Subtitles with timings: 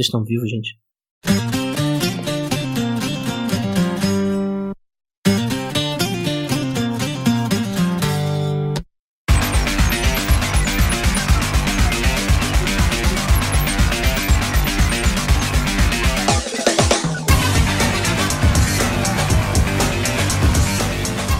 [0.00, 0.78] Vocês estão vivos, gente?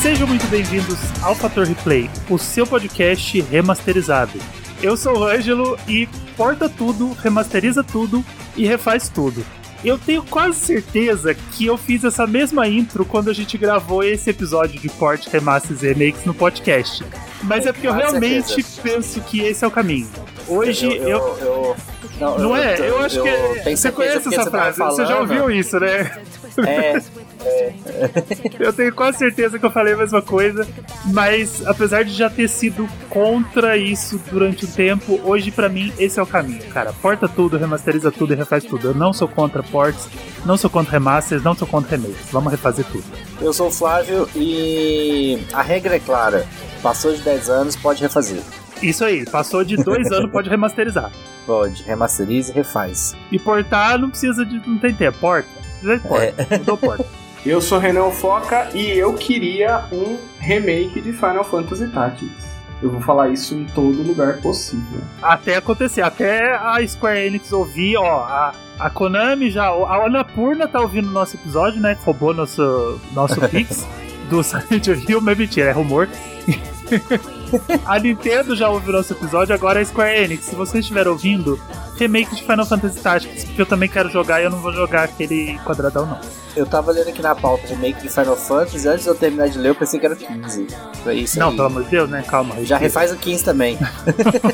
[0.02, 4.59] Sejam muito bem-vindos ao Fator Replay, o seu podcast remasterizado.
[4.83, 6.07] Eu sou o Ângelo e
[6.37, 8.25] porta tudo, remasteriza tudo
[8.57, 9.45] e refaz tudo.
[9.85, 14.30] Eu tenho quase certeza que eu fiz essa mesma intro quando a gente gravou esse
[14.30, 17.05] episódio de Port Remasters e Remakes no podcast.
[17.43, 20.09] Mas é porque eu realmente penso que esse é o caminho.
[20.48, 21.09] Hoje eu.
[21.09, 21.77] eu, eu
[22.19, 22.79] não, não é?
[22.79, 23.77] Eu, acho que.
[23.77, 24.79] Você conhece essa frase?
[24.79, 26.23] Você já ouviu isso, né?
[26.66, 27.01] É.
[28.59, 30.67] eu tenho quase certeza que eu falei a mesma coisa,
[31.07, 36.19] mas apesar de já ter sido contra isso durante o tempo, hoje para mim esse
[36.19, 36.93] é o caminho, cara.
[36.93, 38.89] Porta tudo, remasteriza tudo e refaz tudo.
[38.89, 40.09] Eu não sou contra ports,
[40.45, 42.30] não sou contra remasters, não sou contra remakes.
[42.30, 43.05] Vamos refazer tudo.
[43.41, 46.47] Eu sou o Flávio e a regra é clara.
[46.82, 48.41] Passou de 10 anos, pode refazer.
[48.82, 51.10] Isso aí, passou de dois anos, pode remasterizar.
[51.47, 53.15] Pode, remasteriza e refaz.
[53.30, 54.66] E portar não precisa de.
[54.66, 55.49] não tem tempo, porta.
[55.82, 56.59] Já importa, é.
[56.66, 57.07] não porta.
[57.45, 62.51] Eu sou Renan Foca e eu queria um remake de Final Fantasy Tactics.
[62.82, 65.00] Eu vou falar isso em todo lugar possível.
[65.22, 70.81] Até acontecer, até a Square Enix ouvir, ó, a, a Konami já, a Anapurna tá
[70.81, 73.87] ouvindo o nosso episódio, né, que roubou nosso, nosso Pix
[74.28, 76.09] do Silent Hill, mas mentira, é rumor.
[77.84, 80.44] a Nintendo já ouviu nosso episódio, agora a Square Enix.
[80.44, 81.60] Se vocês estiverem ouvindo,
[81.97, 85.04] remake de Final Fantasy Tactics, porque eu também quero jogar e eu não vou jogar
[85.04, 86.19] aquele quadradão, não.
[86.56, 89.59] Eu tava lendo aqui na pauta remake de Final Fantasy, antes de eu terminar de
[89.59, 90.66] ler, eu pensei que era 15.
[91.03, 91.56] Foi isso não, aí.
[91.56, 92.25] pelo amor de Deus, né?
[92.26, 92.56] Calma.
[92.65, 93.78] Já refaz o 15 também.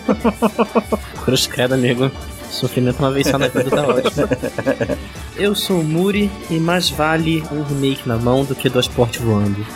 [1.24, 2.10] Cruz credo, amigo.
[2.50, 4.28] Sofrimento uma vez só na vida tá ótimo.
[5.36, 9.20] Eu sou o Muri e mais vale um remake na mão do que dois portes
[9.20, 9.66] voando.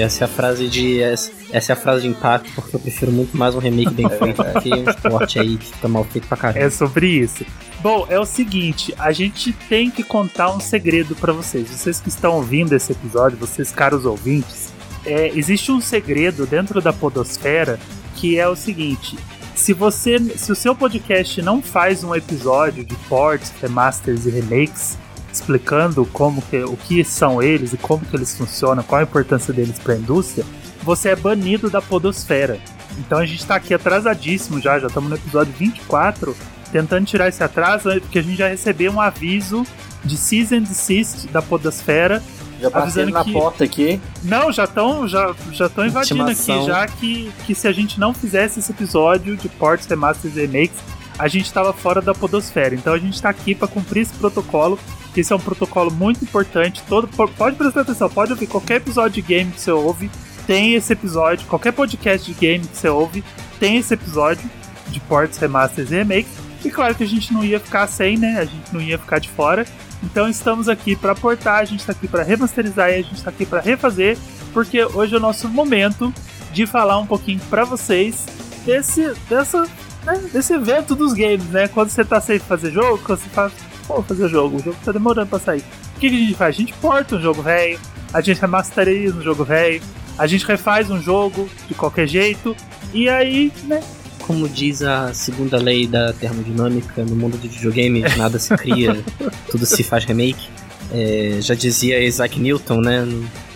[0.00, 1.02] Essa é a frase de.
[1.02, 4.42] Essa é a frase de impacto, porque eu prefiro muito mais um remake bem feito
[4.62, 6.60] que um esporte aí que fica mal feito pra caramba.
[6.60, 7.44] É sobre isso.
[7.80, 11.70] Bom, é o seguinte, a gente tem que contar um segredo para vocês.
[11.70, 14.72] Vocês que estão ouvindo esse episódio, vocês caros ouvintes,
[15.06, 17.78] é, existe um segredo dentro da podosfera
[18.16, 19.16] que é o seguinte:
[19.54, 24.96] se você, se o seu podcast não faz um episódio de ports, remasters e remakes
[25.32, 29.52] explicando como que, o que são eles e como que eles funcionam, qual a importância
[29.52, 30.44] deles para a indústria,
[30.82, 32.58] você é banido da podosfera.
[32.98, 36.36] Então a gente está aqui atrasadíssimo já, já estamos no episódio 24,
[36.72, 39.66] tentando tirar esse atraso, porque a gente já recebeu um aviso
[40.04, 42.22] de cease and desist da podosfera.
[42.60, 43.32] Já passei na que...
[43.32, 44.00] porta aqui.
[44.24, 48.58] Não, já estão já, já invadindo aqui, já que, que se a gente não fizesse
[48.58, 50.78] esse episódio de ports, remasters e remakes,
[51.16, 52.74] a gente estava fora da podosfera.
[52.74, 54.78] Então a gente está aqui para cumprir esse protocolo
[55.26, 56.82] que é um protocolo muito importante.
[56.88, 60.08] Todo, pode prestar atenção, pode ouvir qualquer episódio de game que você ouve,
[60.46, 63.24] tem esse episódio, qualquer podcast de game que você ouve,
[63.58, 64.48] tem esse episódio
[64.88, 66.32] de ports, remasters e remakes.
[66.64, 68.38] E claro que a gente não ia ficar sem, né?
[68.38, 69.66] A gente não ia ficar de fora.
[70.02, 73.30] Então estamos aqui para portar, a gente está aqui para remasterizar e a gente está
[73.30, 74.16] aqui para refazer,
[74.52, 76.14] porque hoje é o nosso momento
[76.52, 78.24] de falar um pouquinho para vocês
[78.64, 79.62] desse, dessa,
[80.04, 81.68] né, desse evento dos games, né?
[81.68, 83.52] Quando você tá sem fazer jogo, quando você faz
[83.88, 85.64] pô, fazer jogo, o jogo tá demorando pra sair.
[85.96, 86.54] O que, que a gente faz?
[86.54, 87.80] A gente porta um jogo velho,
[88.12, 89.80] a gente remasteriza um jogo velho,
[90.18, 92.54] a gente refaz um jogo de qualquer jeito,
[92.92, 93.82] e aí, né?
[94.20, 99.02] Como diz a segunda lei da termodinâmica, no mundo do videogame, nada se cria,
[99.50, 100.48] tudo se faz remake.
[100.92, 103.06] É, já dizia Isaac Newton, né?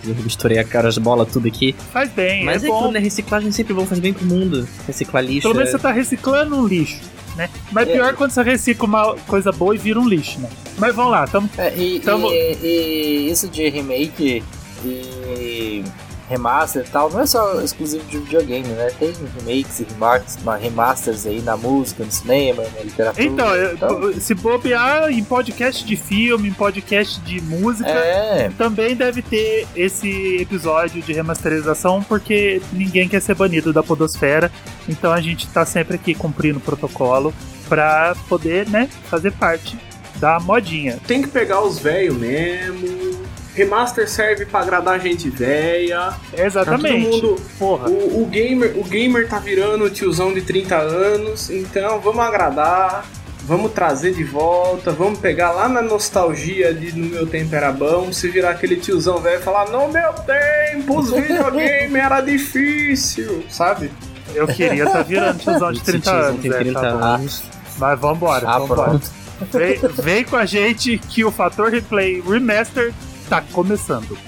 [0.04, 1.74] Eu misturei a cara de bola tudo aqui.
[1.92, 2.90] Faz bem, Mas é, é bom.
[2.90, 4.66] né, reciclagem sempre bom, faz bem pro mundo.
[4.86, 5.42] Reciclar lixo.
[5.42, 5.72] Pelo menos é...
[5.72, 7.48] você tá reciclando um lixo né?
[7.70, 8.12] Mas pior é.
[8.12, 10.48] quando você recicla uma coisa boa e vira um lixo, né?
[10.78, 11.48] Mas vamos lá, tamo.
[11.58, 12.30] É, e, tamo...
[12.30, 14.42] E, e, isso de remake
[14.84, 15.84] e
[16.32, 18.90] remaster e tal, não é só exclusivo de videogame, né?
[18.98, 23.24] Tem remakes e remasters, remasters aí na música, no cinema, na literatura.
[23.24, 28.50] Então, então, se bobear em podcast de filme, em podcast de música, é.
[28.56, 34.50] também deve ter esse episódio de remasterização, porque ninguém quer ser banido da podosfera.
[34.88, 37.34] Então a gente tá sempre aqui cumprindo o protocolo
[37.68, 39.78] pra poder, né, fazer parte
[40.16, 40.98] da modinha.
[41.06, 43.22] Tem que pegar os velhos mesmo
[43.54, 46.14] Remaster serve para agradar gente velha.
[46.32, 47.04] Exatamente.
[47.04, 47.88] Tá todo mundo, Porra.
[47.88, 53.04] O, o, gamer, o gamer tá virando tiozão de 30 anos, então vamos agradar,
[53.42, 58.10] vamos trazer de volta, vamos pegar lá na nostalgia de no meu tempo era bom,
[58.10, 63.90] se virar aquele tiozão velho e falar: "No meu tempo os videogame era difícil", sabe?
[64.34, 67.42] Eu queria estar tá virando tiozão de 30 anos, 30 é, tá anos.
[67.78, 68.82] Mas vambora, ah, vambora.
[68.90, 69.10] Pronto.
[69.52, 72.94] Vem, vem com a gente que o Fator Replay Remaster
[73.32, 74.18] tá começando.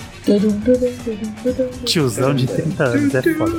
[1.84, 3.52] Tiozão de 30 anos, é foda.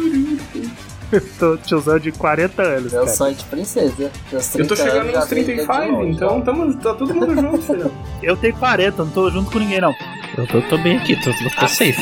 [1.11, 2.91] Eu tô tiozão de 40 anos.
[2.91, 3.15] Meu cara.
[3.15, 4.11] sonho de princesa.
[4.55, 7.91] Eu tô chegando nos 35, então tamo, tá todo mundo junto, filho.
[8.23, 9.93] Eu tenho 40, não tô junto com ninguém, não.
[10.35, 12.01] Eu tô, tô bem aqui, tô, tô safe.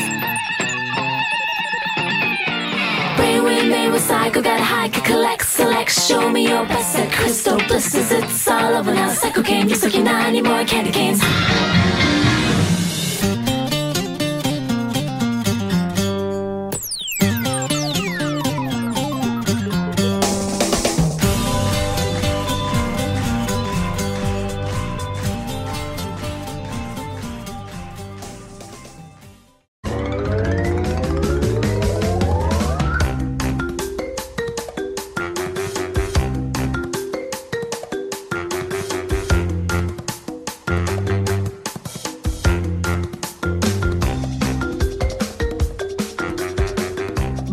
[3.94, 8.10] Psycho got a high, collect, select, show me your best at crystal blisters.
[8.10, 9.08] It's all over now.
[9.08, 11.22] Psycho came, you sucking any more candy canes.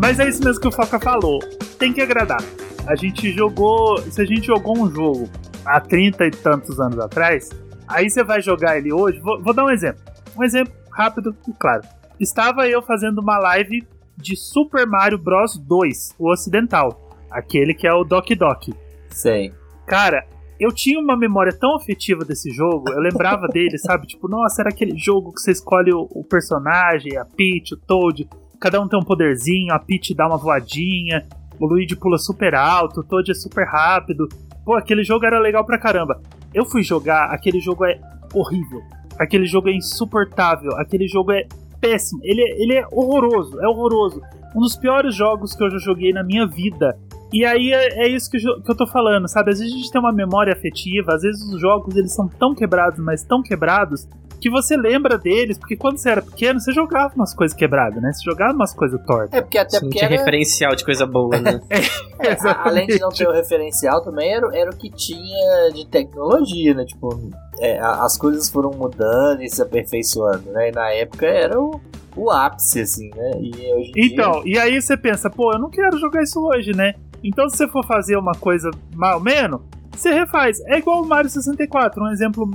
[0.02, 1.38] Mas é isso mesmo que o Foca falou.
[1.78, 2.42] Tem que agradar.
[2.88, 4.00] A gente jogou.
[4.00, 5.30] Se a gente jogou um jogo
[5.64, 7.52] há 30 e tantos anos atrás,
[7.88, 9.20] aí você vai jogar ele hoje.
[9.20, 10.02] Vou, vou dar um exemplo.
[10.36, 11.84] Um exemplo rápido e claro.
[12.20, 13.88] Estava eu fazendo uma live
[14.18, 17.16] de Super Mario Bros 2, o ocidental.
[17.30, 18.70] Aquele que é o Doc Doc.
[19.12, 19.54] Sei.
[19.86, 20.26] Cara,
[20.60, 24.08] eu tinha uma memória tão afetiva desse jogo, eu lembrava dele, sabe?
[24.08, 28.28] Tipo, nossa, era aquele jogo que você escolhe o, o personagem, a Peach, o Toad,
[28.62, 31.28] cada um tem um poderzinho, a Peach dá uma voadinha,
[31.60, 34.30] o Luigi pula super alto, o Toad é super rápido.
[34.64, 36.22] Pô, aquele jogo era legal pra caramba.
[36.54, 38.00] Eu fui jogar, aquele jogo é
[38.34, 38.82] horrível.
[39.20, 41.48] Aquele jogo é insuportável, aquele jogo é
[41.80, 42.22] péssimo.
[42.24, 44.22] Ele, é, ele é horroroso, é horroroso.
[44.56, 46.96] Um dos piores jogos que eu já joguei na minha vida.
[47.34, 49.52] E aí é, é isso que eu, que eu tô falando, sabe?
[49.52, 52.54] Às vezes a gente tem uma memória afetiva, às vezes os jogos eles são tão
[52.54, 54.08] quebrados, mas tão quebrados,
[54.42, 58.12] que você lembra deles, porque quando você era pequeno, você jogava umas coisas quebradas, né?
[58.12, 59.32] Você jogava umas coisas tortas.
[59.34, 61.62] É, porque até Você não porque tinha era, referencial de coisa boa, né?
[62.20, 65.86] é, a- além de não ter o referencial, também era, era o que tinha de
[65.88, 66.84] tecnologia, né?
[66.86, 67.30] Tipo,
[67.60, 70.70] é, as coisas foram mudando e se aperfeiçoando, né?
[70.70, 71.80] E na época era o,
[72.16, 73.32] o ápice, assim, né?
[73.40, 76.72] E hoje em Então, e aí você pensa, pô, eu não quero jogar isso hoje,
[76.76, 76.96] né?
[77.24, 79.62] Então, se você for fazer uma coisa mal menos,
[79.96, 80.60] você refaz.
[80.66, 82.50] É igual o Mario 64, um exemplo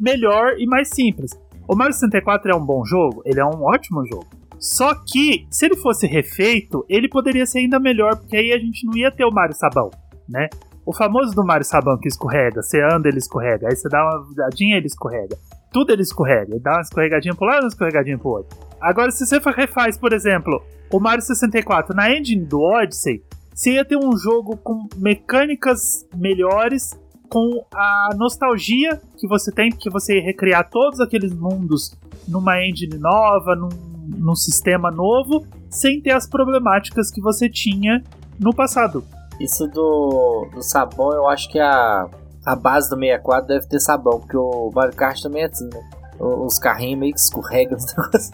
[0.00, 1.32] melhor e mais simples.
[1.68, 4.26] O Mario 64 é um bom jogo, ele é um ótimo jogo.
[4.58, 8.84] Só que, se ele fosse refeito, ele poderia ser ainda melhor, porque aí a gente
[8.84, 9.90] não ia ter o Mario Sabão,
[10.28, 10.48] né?
[10.84, 14.28] O famoso do Mario Sabão que escorrega, você anda, ele escorrega, aí você dá uma
[14.28, 15.36] viradinha, ele escorrega.
[15.72, 18.58] Tudo ele escorrega, ele dá uma escorregadinha pro lado, uma escorregadinha pro outro.
[18.80, 20.62] Agora, se você refaz, por exemplo,
[20.92, 23.22] o Mario 64 na engine do Odyssey,
[23.54, 26.98] você ia ter um jogo com mecânicas melhores,
[27.30, 31.94] com a nostalgia que você tem, porque você ia recriar todos aqueles mundos
[32.28, 33.68] numa engine nova, num,
[34.18, 38.02] num sistema novo, sem ter as problemáticas que você tinha
[38.38, 39.04] no passado.
[39.40, 42.06] Isso do, do sabão, eu acho que a,
[42.44, 45.80] a base do 64 deve ter sabão, porque o Mario Kart também é assim, né?
[46.22, 47.78] Os carrinhos meio que escorregam.
[47.78, 48.30] os negócios.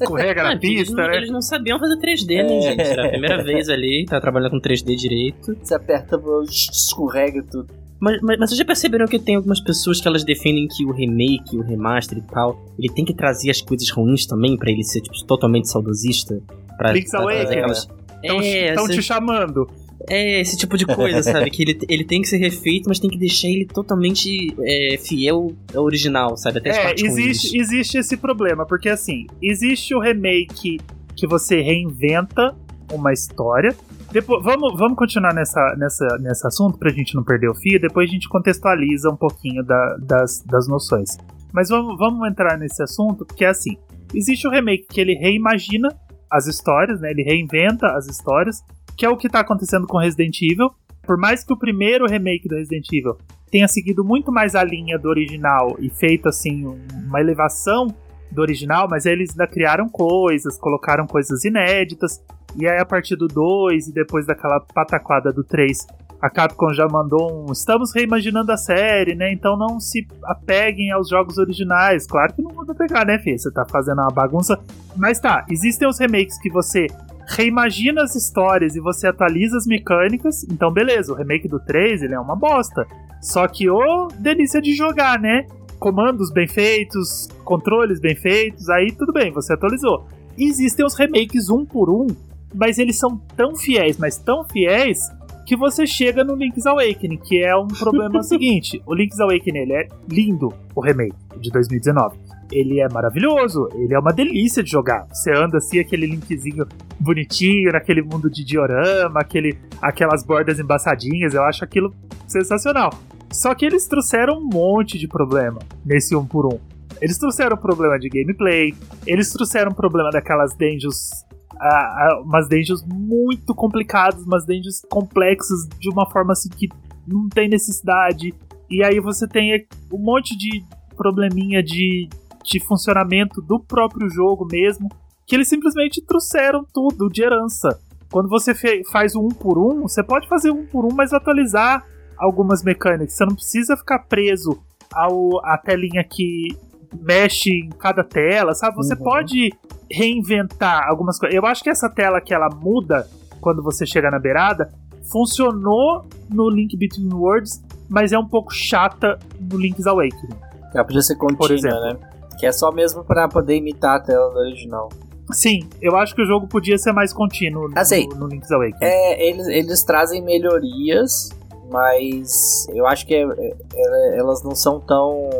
[0.00, 1.16] Escorrega Ah, na eles, pista, não, né?
[1.18, 2.60] eles não sabiam fazer 3D, né, É.
[2.62, 2.80] gente?
[2.80, 5.54] Era a primeira vez ali, tá trabalhando com 3D direito.
[5.62, 6.18] Você aperta,
[6.48, 7.68] escorrega tudo.
[7.98, 10.92] Mas, mas, mas vocês já perceberam que tem algumas pessoas que elas defendem que o
[10.92, 14.84] remake, o remaster e tal, ele tem que trazer as coisas ruins também pra ele
[14.84, 16.40] ser tipo, totalmente saudosista?
[16.76, 17.44] Pra, Link's pra Awakening.
[17.58, 17.88] aquelas-
[18.22, 19.68] Estão É, te essa- chamando.
[20.08, 21.50] é, esse tipo de coisa, sabe?
[21.50, 25.52] Que ele, ele tem que ser refeito, mas tem que deixar ele totalmente é, fiel
[25.74, 26.58] ao original, sabe?
[26.58, 27.68] Até as É, partes existe, ruins.
[27.70, 30.80] existe esse problema, porque assim, existe o remake
[31.14, 32.54] que você reinventa
[32.92, 33.74] uma história.
[34.12, 38.08] Depois, vamos, vamos continuar nessa, nessa, nesse assunto pra gente não perder o fio, depois
[38.08, 41.10] a gente contextualiza um pouquinho da- das, das noções.
[41.52, 43.76] Mas vamos, vamos entrar nesse assunto, porque é assim,
[44.14, 45.88] existe o remake que ele reimagina
[46.30, 47.10] as histórias, né?
[47.10, 48.62] Ele reinventa as histórias,
[48.96, 50.70] que é o que tá acontecendo com Resident Evil.
[51.04, 53.16] Por mais que o primeiro remake do Resident Evil
[53.50, 57.86] tenha seguido muito mais a linha do original e feito assim um- uma elevação
[58.30, 62.20] do original, mas eles ainda criaram coisas, colocaram coisas inéditas.
[62.56, 65.86] E aí a partir do 2 e depois daquela pataquada do 3,
[66.20, 69.32] a Capcom já mandou um estamos reimaginando a série, né?
[69.32, 72.06] Então não se apeguem aos jogos originais.
[72.06, 73.36] Claro que não vou pegar, né, Fê?
[73.36, 74.58] Você tá fazendo uma bagunça.
[74.96, 76.86] Mas tá, existem os remakes que você
[77.28, 80.44] reimagina as histórias e você atualiza as mecânicas.
[80.44, 82.86] Então beleza, o remake do 3, ele é uma bosta.
[83.20, 85.46] Só que, ô, delícia de jogar, né?
[85.86, 90.04] Comandos bem feitos, controles bem feitos, aí tudo bem, você atualizou.
[90.36, 92.08] Existem os remakes um por um,
[92.52, 94.98] mas eles são tão fiéis, mas tão fiéis,
[95.46, 98.82] que você chega no Link's Awakening, que é um problema seguinte.
[98.84, 102.18] O Link's Awakening ele é lindo, o remake de 2019.
[102.50, 105.06] Ele é maravilhoso, ele é uma delícia de jogar.
[105.12, 106.66] Você anda assim, aquele linkzinho
[106.98, 111.94] bonitinho, naquele mundo de diorama, aquele, aquelas bordas embaçadinhas, eu acho aquilo
[112.26, 112.90] sensacional.
[113.30, 116.58] Só que eles trouxeram um monte de problema nesse 1 por 1
[117.00, 118.74] Eles trouxeram problema de gameplay,
[119.06, 126.08] eles trouxeram problema daquelas dungeons uh, umas dungeons muito complicadas, umas dungeons complexas de uma
[126.10, 126.68] forma assim que
[127.06, 128.34] não tem necessidade.
[128.70, 130.64] E aí você tem um monte de
[130.96, 132.08] probleminha de,
[132.44, 134.88] de funcionamento do próprio jogo mesmo,
[135.26, 137.80] que eles simplesmente trouxeram tudo de herança.
[138.10, 138.54] Quando você
[138.90, 141.84] faz o um por um, você pode fazer um por um, mas atualizar
[142.18, 143.14] algumas mecânicas.
[143.14, 144.58] Você não precisa ficar preso
[144.92, 146.56] ao a telinha que
[147.00, 148.76] mexe em cada tela, sabe?
[148.76, 149.02] Você uhum.
[149.02, 149.52] pode
[149.90, 151.36] reinventar algumas coisas.
[151.36, 153.06] Eu acho que essa tela que ela muda
[153.40, 154.72] quando você chega na beirada
[155.10, 160.36] funcionou no Link Between Worlds, mas é um pouco chata no Link's Awakening.
[160.74, 161.96] Ela podia ser contínua, né?
[162.38, 164.88] Que é só mesmo para poder imitar a tela do original.
[165.32, 168.78] Sim, eu acho que o jogo podia ser mais contínuo assim, no, no Link's Awakening.
[168.80, 171.30] É, eles, eles trazem melhorias,
[171.70, 175.30] mas eu acho que é, é, elas não são tão.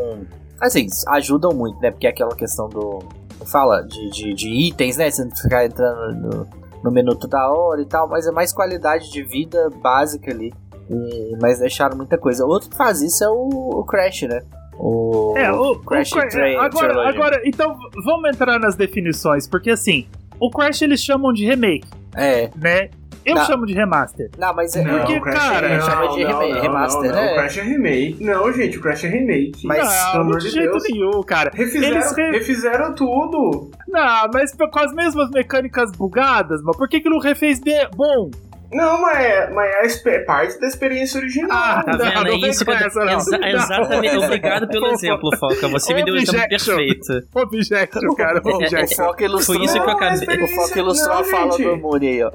[0.60, 1.90] Assim, ajudam muito, né?
[1.90, 3.02] Porque é aquela questão do
[3.46, 5.10] fala de, de, de, itens, né?
[5.10, 6.46] Você não ficar entrando no,
[6.82, 10.52] no menu toda hora e tal, mas é mais qualidade de vida básica ali.
[10.88, 12.44] E, mas deixaram muita coisa.
[12.44, 14.42] Outro que faz isso é o, o Crash, né?
[14.78, 20.06] O, é, o Crash o, Tra agora, agora, então vamos entrar nas definições, porque assim,
[20.38, 21.88] o Crash eles chamam de remake.
[22.14, 22.50] É.
[22.56, 22.90] Né?
[23.26, 23.44] Eu não.
[23.44, 24.30] chamo de remaster.
[24.38, 24.84] Não, mas é.
[24.84, 25.66] Não, porque, cara.
[25.66, 27.32] É, chama de não, não, remaster, né?
[27.32, 28.24] O Crash é remake.
[28.24, 29.66] Não, gente, o Crash é remake.
[29.66, 30.84] Mas, não, de, de jeito Deus.
[30.84, 31.50] nenhum, cara.
[31.52, 32.30] Refizeram, Eles re...
[32.30, 33.72] refizeram tudo.
[33.88, 37.88] Não, mas com as mesmas mecânicas bugadas, mas por que, que não refez de...
[37.96, 38.30] bom?
[38.72, 41.50] Não, mas é, mas é parte da experiência original.
[41.52, 42.14] Ah, tá vendo?
[42.14, 44.16] Não, é isso que eu, essa, exa exatamente.
[44.16, 45.68] Obrigado pelo exemplo, Foca.
[45.68, 47.12] Você me deu o exemplo perfeito.
[47.34, 48.40] Objection, cara.
[48.44, 49.04] Objection.
[49.04, 50.44] O Foca ilustrou, foi isso que eu acabei...
[50.44, 52.30] o Foca ilustrou a fala do Muri aí, ó.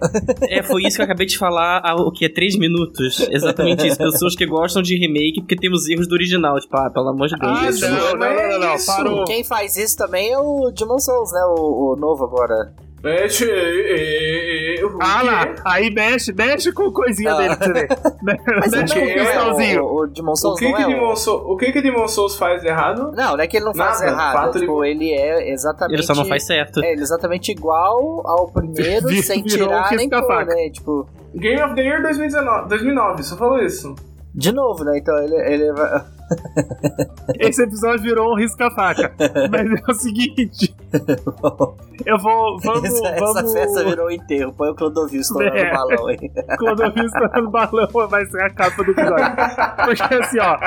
[0.49, 2.27] É, foi isso que eu acabei de falar há o que?
[2.29, 3.27] Três minutos.
[3.29, 3.97] Exatamente isso.
[3.97, 6.59] Pessoas que gostam de remake porque temos erros do original.
[6.59, 7.83] Tipo, ah, pelo amor de Deus.
[7.83, 9.25] Ah, não, não, não, não, não, parou.
[9.25, 11.41] Quem faz isso também é o Demon Souls, né?
[11.57, 12.73] O, o novo agora.
[13.03, 13.49] Mexe.
[15.01, 17.37] ah lá, aí mexe, mexe com coisinha ah.
[17.37, 17.87] dele pra você ver.
[18.59, 19.83] Mas mexe com o cristalzinho.
[19.83, 22.07] O, o Demon Souls o que não que é Demon Souls, o que que Demon
[22.07, 23.11] Souls faz errado?
[23.15, 24.59] Não, não é que ele não faz Nada, errado.
[24.59, 25.95] Tipo, ele é exatamente.
[25.95, 26.83] Ele só não faz certo.
[26.83, 30.69] É, exatamente igual ao primeiro, sem tirar nem pôr, né?
[30.69, 31.07] Tipo.
[31.33, 33.95] Game of the Year 2019, 2009, só falou isso.
[34.35, 34.97] De novo, né?
[34.97, 36.01] Então ele, ele vai.
[37.39, 39.13] Esse episódio virou um risca-faca.
[39.49, 40.75] Mas é o seguinte.
[42.05, 42.59] eu vou.
[42.59, 43.37] Vamos, essa, vamos...
[43.37, 44.53] essa festa virou um enterro.
[44.53, 45.71] Põe o Clodovil estourando é.
[45.71, 46.17] balão aí.
[46.57, 49.35] Clodovil estourando balão vai ser a capa do episódio.
[49.85, 50.57] Porque assim, ó.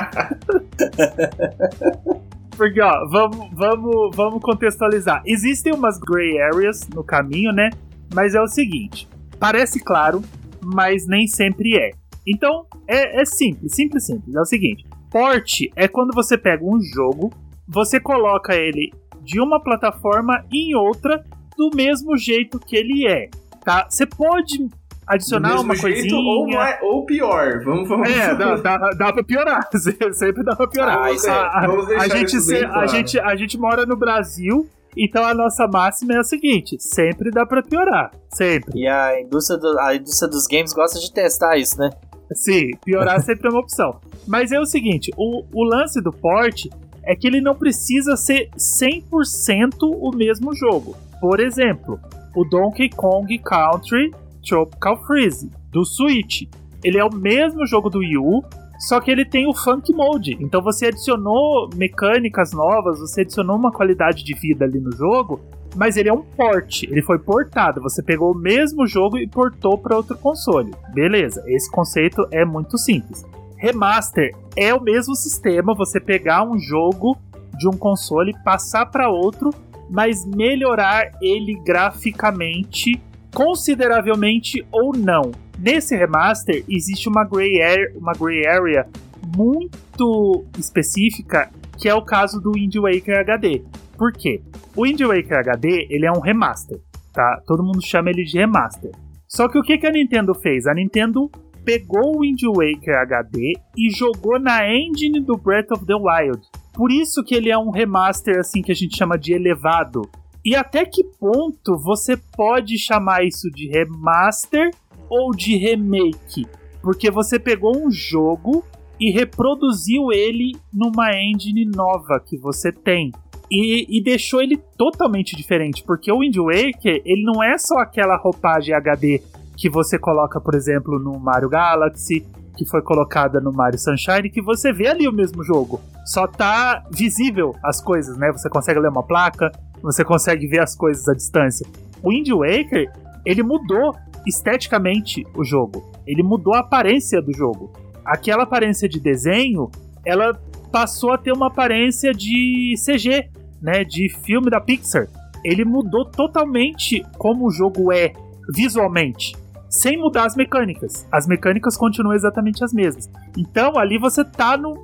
[2.57, 5.23] Porque, ó, vamos, vamos, vamos contextualizar.
[5.27, 7.71] Existem umas gray areas no caminho, né?
[8.15, 9.09] Mas é o seguinte:
[9.41, 10.23] parece claro,
[10.63, 11.91] mas nem sempre é.
[12.27, 14.35] Então, é, é simples, simples, simples.
[14.35, 17.33] É o seguinte: port é quando você pega um jogo,
[17.69, 18.91] você coloca ele
[19.23, 21.25] de uma plataforma em outra
[21.57, 23.29] do mesmo jeito que ele é.
[23.65, 23.87] Tá?
[23.89, 24.69] Você pode
[25.07, 26.17] adicionar uma coisinha.
[26.17, 27.63] Ou, mais, ou pior.
[27.65, 28.11] Vamos, vamos.
[28.11, 29.69] É, dá, dá, dá pra piorar.
[30.13, 30.99] Sempre dá pra piorar.
[30.99, 31.31] Ah, é.
[31.31, 32.81] a, a, a, gente se, claro.
[32.81, 34.69] a, gente, a gente mora no Brasil.
[34.97, 38.13] Então a nossa máxima é a seguinte: sempre dá pra piorar.
[38.33, 38.81] Sempre.
[38.81, 41.91] E a indústria, do, a indústria dos games gosta de testar isso, né?
[42.33, 44.01] Sim, piorar sempre é uma opção.
[44.27, 46.67] Mas é o seguinte: o, o lance do port
[47.03, 50.97] é que ele não precisa ser 100% o mesmo jogo.
[51.21, 51.99] Por exemplo,
[52.35, 54.13] o Donkey Kong Country
[54.47, 56.43] Tropical Freeze do Switch.
[56.83, 58.45] Ele é o mesmo jogo do Wii U,
[58.79, 60.37] só que ele tem o Funk Mode.
[60.39, 65.41] Então você adicionou mecânicas novas, você adicionou uma qualidade de vida ali no jogo
[65.77, 67.83] mas ele é um port, ele foi portado.
[67.83, 70.73] Você pegou o mesmo jogo e portou para outro console.
[70.93, 73.25] Beleza, esse conceito é muito simples.
[73.65, 77.17] Remaster é o mesmo sistema, você pegar um jogo
[77.57, 79.49] de um console, passar para outro,
[79.89, 83.01] mas melhorar ele graficamente
[83.33, 85.33] consideravelmente ou não.
[85.59, 88.87] Nesse remaster existe uma gray area, uma gray area
[89.35, 93.65] muito específica, que é o caso do Wind Waker HD.
[93.97, 94.43] Por quê?
[94.77, 96.79] O Wind Waker HD, ele é um remaster,
[97.15, 97.41] tá?
[97.47, 98.91] Todo mundo chama ele de remaster.
[99.27, 100.67] Só que o que, que a Nintendo fez?
[100.67, 101.31] A Nintendo
[101.65, 106.43] pegou o Wind Waker HD e jogou na engine do Breath of the Wild.
[106.73, 110.03] Por isso que ele é um remaster assim que a gente chama de elevado.
[110.45, 114.71] E até que ponto você pode chamar isso de remaster
[115.09, 116.47] ou de remake?
[116.83, 118.63] Porque você pegou um jogo
[119.01, 123.11] e reproduziu ele numa engine nova que você tem.
[123.51, 128.17] E, e, deixou ele totalmente diferente, porque o Wind Waker, ele não é só aquela
[128.17, 129.23] roupagem HD
[129.57, 134.43] que você coloca, por exemplo, no Mario Galaxy, que foi colocada no Mario Sunshine, que
[134.43, 135.81] você vê ali o mesmo jogo.
[136.05, 138.31] Só tá visível as coisas, né?
[138.33, 139.51] Você consegue ler uma placa,
[139.83, 141.67] você consegue ver as coisas à distância.
[142.03, 142.91] O Wind Waker,
[143.25, 143.95] ele mudou
[144.27, 145.85] esteticamente o jogo.
[146.07, 147.73] Ele mudou a aparência do jogo.
[148.05, 149.71] Aquela aparência de desenho,
[150.05, 150.39] ela
[150.71, 153.29] passou a ter uma aparência de CG,
[153.61, 155.09] né, de filme da Pixar.
[155.43, 158.13] Ele mudou totalmente como o jogo é
[158.55, 159.35] visualmente
[159.75, 161.05] sem mudar as mecânicas.
[161.11, 163.11] As mecânicas continuam exatamente as mesmas.
[163.37, 164.79] Então ali você tá numa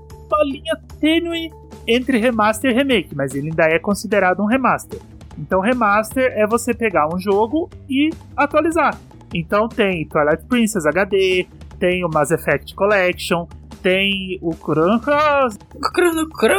[0.45, 1.53] linha tênue
[1.87, 4.99] entre remaster e remake, mas ele ainda é considerado um remaster.
[5.39, 8.99] Então remaster é você pegar um jogo e atualizar.
[9.33, 11.47] Então tem Twilight Princess HD,
[11.79, 13.47] tem o Mass Effect Collection,
[13.81, 15.57] tem o Chrono Cross.
[15.95, 16.59] Chrono Cross.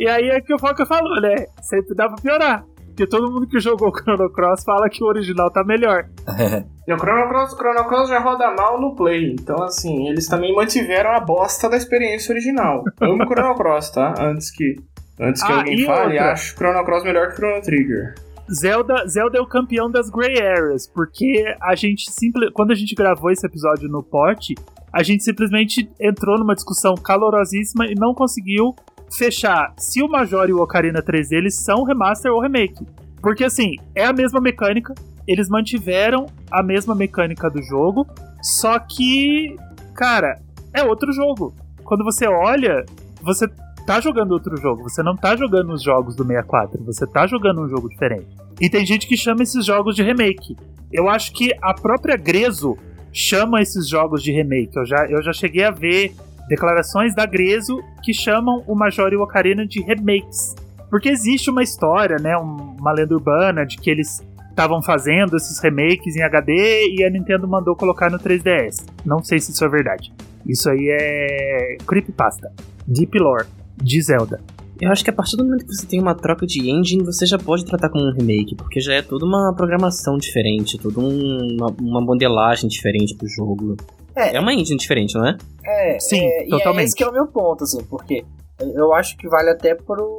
[0.00, 1.46] E aí é que o Foca falou, né?
[1.60, 2.64] Sempre dá pra piorar.
[2.96, 6.08] Porque todo mundo que jogou Chrono Cross fala que o original tá melhor.
[6.88, 9.32] e o Chrono Cross, Chrono Cross já roda mal no Play.
[9.38, 12.82] Então, assim, eles também mantiveram a bosta da experiência original.
[13.02, 14.14] Amo Chrono Cross, tá?
[14.18, 14.76] Antes que,
[15.20, 16.32] antes que ah, alguém fale, outra?
[16.32, 18.14] acho Chrono Cross melhor que Chrono Trigger.
[18.50, 22.94] Zelda, Zelda é o campeão das Grey Areas, porque a gente simple, quando a gente
[22.94, 24.54] gravou esse episódio no Pote,
[24.90, 28.74] a gente simplesmente entrou numa discussão calorosíssima e não conseguiu
[29.10, 32.86] fechar se o Major e o Ocarina 3 eles são remaster ou remake.
[33.20, 34.94] Porque assim, é a mesma mecânica,
[35.26, 38.06] eles mantiveram a mesma mecânica do jogo,
[38.42, 39.56] só que,
[39.94, 40.38] cara,
[40.72, 41.54] é outro jogo.
[41.82, 42.84] Quando você olha,
[43.22, 43.48] você
[43.86, 47.62] tá jogando outro jogo, você não tá jogando os jogos do 64, você tá jogando
[47.62, 48.28] um jogo diferente.
[48.60, 50.56] E tem gente que chama esses jogos de remake.
[50.92, 52.76] Eu acho que a própria Grezo
[53.12, 54.76] chama esses jogos de remake.
[54.76, 56.14] Eu já, eu já cheguei a ver
[56.48, 60.54] declarações da Grezo que chamam o Major e o Ocarina de remakes.
[60.90, 66.16] Porque existe uma história, né, uma lenda urbana de que eles estavam fazendo esses remakes
[66.16, 68.86] em HD e a Nintendo mandou colocar no 3DS.
[69.04, 70.12] Não sei se isso é verdade.
[70.46, 72.50] Isso aí é creepypasta,
[72.86, 74.40] deep lore de Zelda.
[74.80, 77.24] Eu acho que a partir do momento que você tem uma troca de engine, você
[77.24, 81.56] já pode tratar como um remake, porque já é toda uma programação diferente, toda um,
[81.56, 83.76] uma, uma modelagem diferente pro jogo.
[84.16, 85.36] É, é uma engine diferente, não é?
[85.64, 86.78] É, sim, é, totalmente.
[86.78, 88.24] E é esse que é o meu ponto, assim, porque
[88.58, 90.16] eu acho que vale até pro,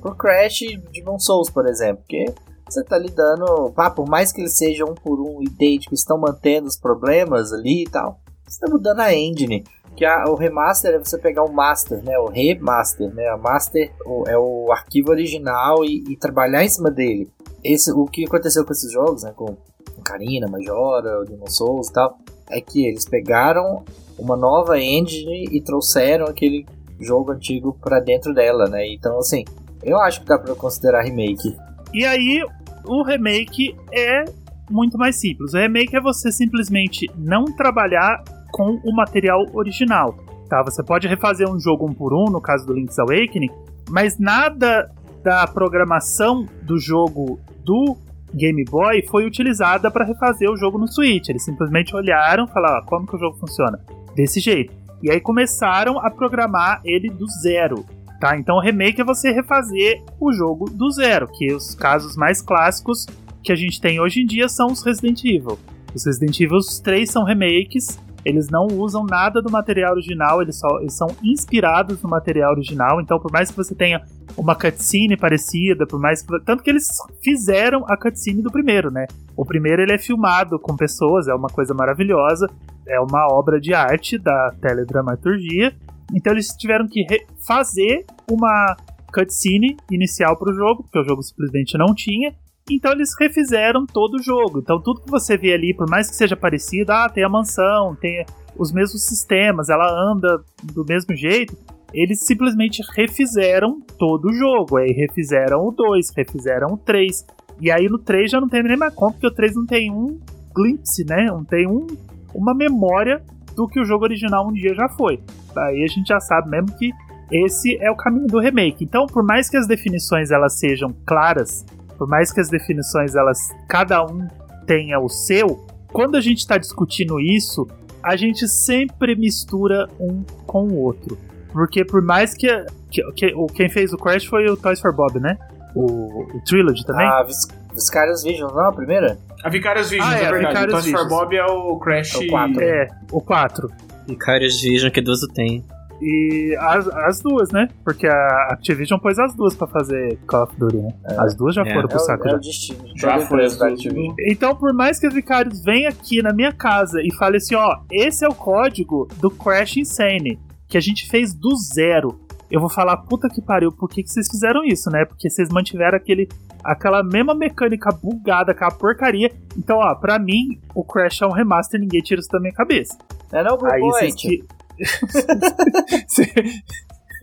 [0.00, 2.24] pro Crash de Demon Souls, por exemplo, porque
[2.68, 6.66] você tá lidando, pá, por mais que eles sejam um por um idênticos, estão mantendo
[6.66, 9.64] os problemas ali e tal, você tá mudando a engine.
[9.96, 12.18] Que a, o remaster é você pegar o master, né?
[12.18, 13.28] O remaster, né?
[13.28, 17.30] A master o, é o arquivo original e, e, trabalhar em cima dele.
[17.62, 19.32] Esse, o que aconteceu com esses jogos, né?
[19.36, 19.73] Com, com
[20.04, 22.18] Karina, Majora, Demon Souls e tal
[22.48, 23.84] é que eles pegaram
[24.18, 26.66] uma nova engine e trouxeram aquele
[27.00, 28.86] jogo antigo para dentro dela, né?
[28.92, 29.44] Então, assim,
[29.82, 31.56] eu acho que dá para considerar remake.
[31.92, 32.42] E aí,
[32.84, 34.24] o remake é
[34.70, 35.52] muito mais simples.
[35.52, 40.14] O remake é você simplesmente não trabalhar com o material original,
[40.48, 40.62] tá?
[40.62, 43.50] Você pode refazer um jogo um por um, no caso do Link's Awakening,
[43.90, 44.90] mas nada
[45.22, 47.96] da programação do jogo do
[48.34, 51.28] Game Boy foi utilizada para refazer o jogo no Switch.
[51.28, 53.78] Eles simplesmente olharam falaram: ah, como que o jogo funciona?
[54.14, 54.74] Desse jeito.
[55.02, 57.84] E aí começaram a programar ele do zero.
[58.20, 58.36] Tá?
[58.38, 63.06] Então o remake é você refazer o jogo do zero, que os casos mais clássicos
[63.42, 65.58] que a gente tem hoje em dia são os Resident Evil.
[65.94, 70.80] Os Resident Evil 3 são remakes, eles não usam nada do material original, eles, só,
[70.80, 74.02] eles são inspirados no material original, então por mais que você tenha
[74.36, 76.40] uma cutscene parecida, por mais que.
[76.44, 76.86] Tanto que eles
[77.22, 79.06] fizeram a cutscene do primeiro, né?
[79.36, 82.48] O primeiro ele é filmado com pessoas, é uma coisa maravilhosa,
[82.86, 85.72] é uma obra de arte da teledramaturgia.
[86.14, 87.04] Então eles tiveram que
[87.46, 88.76] fazer uma
[89.12, 92.34] cutscene inicial para o jogo, porque o jogo simplesmente não tinha.
[92.70, 94.60] Então eles refizeram todo o jogo.
[94.60, 97.94] Então tudo que você vê ali, por mais que seja parecido, ah, tem a mansão,
[97.94, 98.24] tem
[98.56, 101.56] os mesmos sistemas, ela anda do mesmo jeito,
[101.92, 104.78] eles simplesmente refizeram todo o jogo.
[104.78, 107.24] Aí refizeram o 2, refizeram o 3.
[107.60, 109.92] E aí no 3 já não tem nem mais conta, porque o 3 não tem
[109.92, 110.18] um
[110.54, 111.26] glimpse, né?
[111.26, 111.86] Não tem um,
[112.34, 113.22] uma memória
[113.54, 115.20] do que o jogo original um dia já foi.
[115.56, 116.90] Aí a gente já sabe mesmo que
[117.30, 118.84] esse é o caminho do remake.
[118.84, 121.64] Então, por mais que as definições elas sejam claras,
[121.96, 124.26] por mais que as definições elas cada um
[124.66, 127.68] tenha o seu, quando a gente está discutindo isso,
[128.02, 131.16] a gente sempre mistura um com o outro.
[131.52, 132.48] Porque por mais que,
[132.90, 135.38] que, que quem fez o Crash foi o Toys for Bob, né?
[135.74, 137.06] O, o Trilogy também.
[137.06, 137.24] Ah,
[137.72, 139.18] Viscarious Vision, não, a primeira?
[139.42, 140.66] A Vicarious Vision, ah, é, é verdade.
[140.66, 142.14] O Toys for Bob é o Crash...
[142.16, 142.60] É o 4.
[142.60, 143.70] É, o 4.
[144.08, 145.64] Vicarious Vision que Duzo tem.
[146.00, 147.68] E as, as duas, né?
[147.84, 150.94] Porque a Activision pôs as duas pra fazer Call of Duty, né?
[151.08, 151.20] É.
[151.20, 151.72] As duas já é.
[151.72, 152.26] foram pro é saco.
[152.26, 152.36] É já.
[152.36, 152.84] O destino.
[152.96, 154.14] Já foi as da Activision.
[154.28, 157.78] Então, por mais que a Vicarious venha aqui na minha casa e fale assim, ó,
[157.90, 162.20] esse é o código do Crash Insane, que a gente fez do zero.
[162.50, 165.04] Eu vou falar, puta que pariu, por que, que vocês fizeram isso, né?
[165.04, 166.28] Porque vocês mantiveram aquele,
[166.62, 169.32] aquela mesma mecânica bugada, aquela porcaria.
[169.56, 172.96] Então, ó, pra mim, o Crash é um remaster, ninguém tira isso da minha cabeça.
[173.32, 174.14] É não, Aí vocês,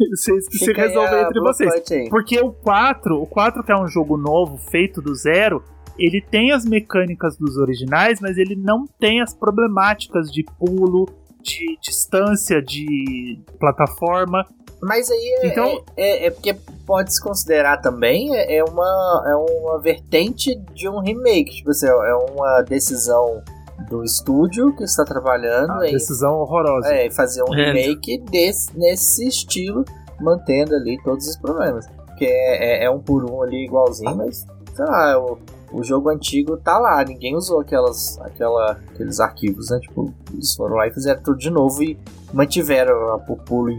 [0.09, 1.73] vocês que se resolvem entre vocês.
[2.09, 5.63] Porque o 4, o 4 que é um jogo novo, feito do zero,
[5.97, 11.07] ele tem as mecânicas dos originais, mas ele não tem as problemáticas de pulo,
[11.41, 14.45] de distância, de plataforma.
[14.81, 16.55] Mas aí é, então, é, é, é porque
[16.87, 21.57] pode se considerar também é, é uma, é uma vertente de um remake.
[21.57, 23.43] Tipo assim, é uma decisão
[23.89, 26.93] do estúdio que está trabalhando ah, em decisão horrorosa.
[26.93, 27.71] É, fazer um é.
[27.71, 29.85] remake desse, nesse estilo,
[30.19, 31.87] mantendo ali todos os problemas.
[32.17, 35.39] Que é, é, é, um por um ali igualzinho, mas sei lá, o,
[35.71, 39.79] o jogo antigo tá lá, ninguém usou aquelas, aquela, aqueles arquivos, né?
[39.79, 41.97] Tipo, eles foram lá e fizeram tudo de novo e
[42.33, 43.73] mantiveram o pulo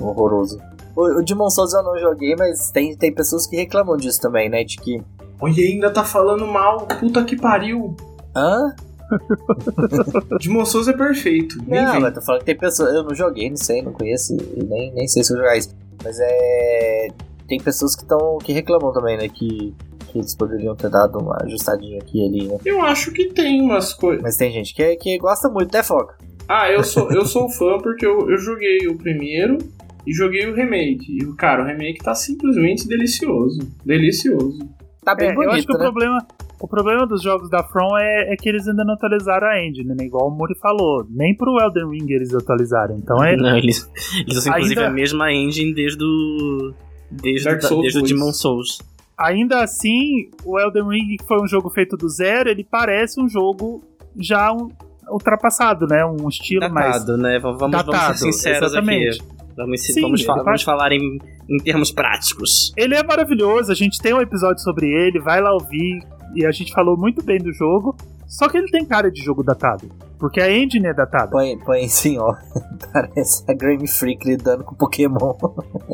[0.00, 0.58] horroroso.
[0.94, 4.48] O, o Demon Souls eu não joguei, mas tem, tem pessoas que reclamam disso também,
[4.48, 4.64] né?
[4.64, 5.02] De que.
[5.40, 7.96] Olha, ainda tá falando mal, puta que pariu.
[8.34, 8.74] Hã?
[10.40, 11.56] Demon Souls é perfeito.
[11.66, 12.94] Não, mas tô falando que tem pessoas.
[12.94, 15.74] Eu não joguei, não sei, não conheço, nem, nem sei se eu jogar isso.
[16.04, 17.08] Mas é.
[17.48, 18.38] Tem pessoas que estão.
[18.38, 19.28] que reclamam também, né?
[19.28, 19.74] Que,
[20.08, 22.58] que eles poderiam ter dado uma ajustadinha aqui e ali, né?
[22.64, 24.22] Eu acho que tem umas coisas.
[24.22, 26.16] Mas tem gente que, que gosta muito, até foca.
[26.48, 29.58] Ah, eu sou, eu sou fã porque eu, eu joguei o primeiro
[30.06, 31.18] e joguei o remake.
[31.18, 33.60] E, cara, o remake tá simplesmente delicioso.
[33.84, 34.58] Delicioso.
[35.04, 35.78] Tá bem é, bonito, eu acho que né?
[35.78, 36.26] o problema
[36.62, 39.96] o problema dos jogos da From é, é, que eles ainda não atualizaram a engine,
[39.96, 40.04] né?
[40.04, 41.04] Igual o Muri falou.
[41.10, 42.96] Nem pro Elden Ring eles atualizaram.
[42.96, 43.36] Então é.
[43.36, 44.88] Não, eles, eles usam inclusive ainda...
[44.88, 46.72] a mesma engine desde o.
[47.10, 48.80] Desde, Dark Souls desde o Demon Souls.
[49.18, 53.28] Ainda assim, o Elden Ring, que foi um jogo feito do zero, ele parece um
[53.28, 53.82] jogo
[54.16, 54.70] já um,
[55.10, 56.04] ultrapassado, né?
[56.04, 57.22] Um estilo datado, mais.
[57.22, 57.40] né?
[57.40, 59.20] Vamos, datado, vamos ser sinceros exatamente.
[59.20, 59.32] aqui.
[59.56, 61.18] Vamos, Sim, vamos, fa vamos falar em,
[61.50, 62.72] em termos práticos.
[62.76, 66.00] Ele é maravilhoso, a gente tem um episódio sobre ele, vai lá ouvir
[66.34, 69.42] e a gente falou muito bem do jogo, só que ele tem cara de jogo
[69.42, 69.90] datado.
[70.18, 71.30] Porque a engine é datada.
[71.30, 72.34] Põe, põe sim, ó.
[72.92, 75.34] Parece a Game Freak lidando com Pokémon.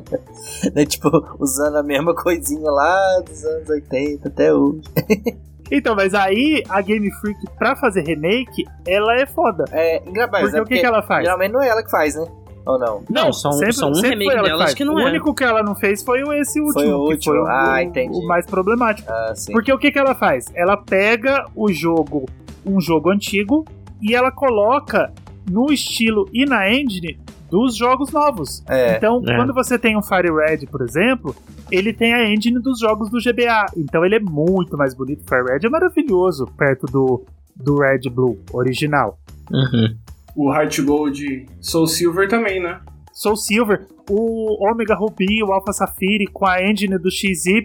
[0.77, 4.83] é tipo, usando a mesma coisinha lá dos anos 80 até hoje.
[5.71, 9.65] Então, mas aí a Game Freak, pra fazer remake, ela é foda.
[9.71, 10.41] É, engraçado.
[10.41, 11.25] Porque, é porque o que, que ela faz?
[11.25, 12.27] Geralmente não é ela que faz, né?
[12.69, 13.03] Ou não?
[13.09, 15.05] Não, são, sempre, são um remake delas que, não o é.
[15.05, 16.75] O único que ela não fez foi esse último.
[16.75, 17.35] Foi o último.
[17.35, 18.15] Foi o, ah, entendi.
[18.15, 19.11] o mais problemático.
[19.11, 20.53] Ah, Porque o que, que ela faz?
[20.55, 22.27] Ela pega o jogo,
[22.67, 23.65] um jogo antigo,
[24.03, 25.11] e ela coloca
[25.51, 27.19] no estilo e na engine
[27.51, 28.63] dos jogos novos.
[28.69, 29.35] É, então, é.
[29.35, 31.35] quando você tem um Fire Red, por exemplo,
[31.73, 33.65] ele tem a engine dos jogos do GBA.
[33.79, 35.23] Então ele é muito mais bonito.
[35.23, 37.25] O Fire Red é maravilhoso perto do,
[37.57, 39.19] do Red Blue original.
[39.51, 39.97] Uhum
[40.39, 42.81] o Heart Gold Soul Silver também, né?
[43.13, 47.65] Soul Silver, o Omega Ruby, o Alpha Sapphire com a engine do XY.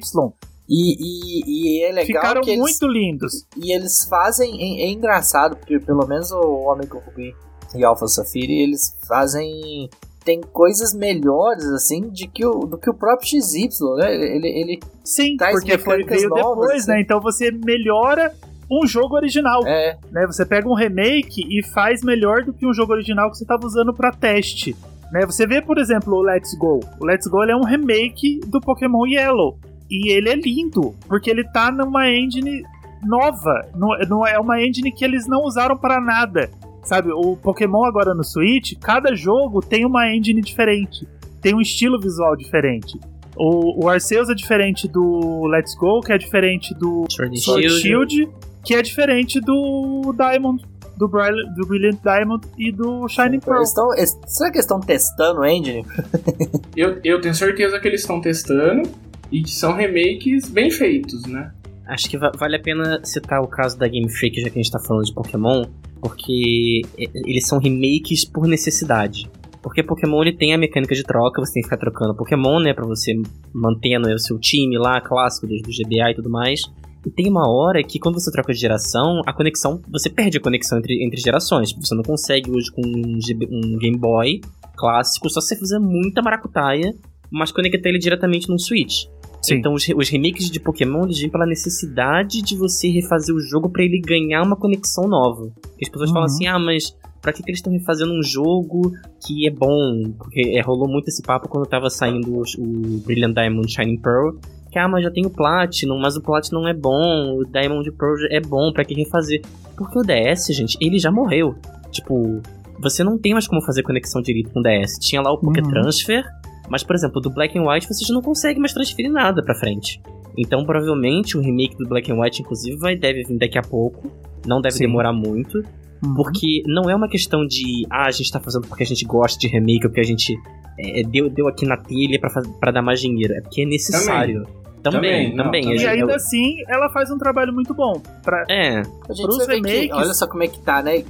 [0.67, 3.45] E, e, e é legal Ficaram que muito lindos.
[3.55, 4.81] E eles fazem.
[4.81, 7.35] É, é, engraçado, porque pelo menos o Omega Ruby
[7.75, 9.87] e Alpha Sapphire, eles fazem.
[10.25, 14.15] Tem coisas melhores, assim, de que o, do que o próprio XY, né?
[14.15, 16.91] Ele, ele Sim, porque foi, veio novas, depois, assim.
[16.91, 17.01] né?
[17.01, 18.33] Então você melhora
[18.81, 19.65] um jogo original.
[19.65, 19.97] É.
[20.11, 20.25] Né?
[20.25, 23.65] Você pega um remake e faz melhor do que um jogo original que você estava
[23.65, 24.75] usando para teste.
[25.11, 25.25] Né?
[25.25, 26.79] Você vê, por exemplo, o Let's Go.
[26.99, 29.57] O Let's Go é um remake do Pokémon Yellow.
[29.89, 32.63] E ele é lindo, porque ele tá numa engine
[33.03, 33.67] nova.
[33.75, 36.49] Não, não é uma engine que eles não usaram para nada.
[36.83, 41.07] Sabe, o Pokémon agora no Switch, cada jogo tem uma engine diferente.
[41.41, 42.99] Tem um estilo visual diferente.
[43.35, 47.81] O, o Arceus é diferente do Let's Go, que é diferente do Sword Shield.
[47.81, 48.29] Shield
[48.63, 50.63] que é diferente do Diamond,
[50.97, 53.59] do, Brilliant, do Brilliant Diamond e do Shining Pearl.
[53.59, 55.85] Eles tão, eles, será que eles estão testando o engine?
[56.75, 58.89] eu, eu tenho certeza que eles estão testando
[59.31, 61.51] e que são remakes bem feitos, né?
[61.87, 64.71] Acho que vale a pena citar o caso da Game Freak, já que a gente
[64.71, 65.65] tá falando de Pokémon,
[65.99, 69.29] porque eles são remakes por necessidade.
[69.61, 72.73] Porque Pokémon ele tem a mecânica de troca, você tem que ficar trocando Pokémon, né,
[72.73, 73.13] pra você
[73.53, 76.61] mantendo o seu time lá, clássico, do GBA e tudo mais.
[77.05, 80.41] E tem uma hora que quando você troca de geração, a conexão, você perde a
[80.41, 81.73] conexão entre, entre gerações.
[81.73, 83.19] Você não consegue hoje com um,
[83.51, 84.39] um Game Boy
[84.75, 86.93] clássico, só se você fizer muita maracutaia,
[87.31, 89.05] mas conectar ele diretamente num Switch.
[89.41, 89.55] Sim.
[89.55, 93.69] Então os, os, remakes de Pokémon eles vêm pela necessidade de você refazer o jogo
[93.69, 95.51] para ele ganhar uma conexão nova.
[95.81, 96.13] As pessoas uhum.
[96.13, 98.93] falam assim, ah, mas pra que, que eles estão refazendo um jogo
[99.25, 100.13] que é bom?
[100.17, 104.37] Porque é, rolou muito esse papo quando tava saindo o, o Brilliant Diamond Shining Pearl.
[104.73, 108.15] Que, ah, mas já tem o Platinum, mas o Platinum é bom, o Diamond Pearl
[108.31, 109.39] é bom, pra que refazer?
[109.77, 111.53] Porque o DS, gente, ele já morreu.
[111.91, 112.41] Tipo,
[112.79, 114.97] você não tem mais como fazer conexão direito com o DS.
[114.99, 115.69] Tinha lá o Poké uhum.
[115.69, 116.25] Transfer,
[116.67, 119.53] mas, por exemplo, do Black and White você já não consegue mais transferir nada pra
[119.53, 120.01] frente.
[120.35, 124.11] Então, provavelmente, o remake do Black and White, inclusive, vai, deve vir daqui a pouco.
[124.43, 124.87] Não deve Sim.
[124.87, 125.59] demorar muito.
[126.03, 126.15] Uhum.
[126.15, 129.37] Porque não é uma questão de, ah, a gente tá fazendo porque a gente gosta
[129.37, 130.35] de remake, ou porque a gente
[130.79, 133.35] é, deu, deu aqui na telha pra, pra dar mais dinheiro.
[133.35, 134.43] É porque é necessário.
[134.45, 135.35] Também, também.
[135.35, 135.65] também.
[135.65, 136.15] Não, e ainda eu...
[136.15, 138.01] assim, ela faz um trabalho muito bom.
[138.21, 138.79] Pra, é.
[138.79, 139.87] A gente pros remakes.
[139.87, 141.03] Que, olha só como é que tá, né?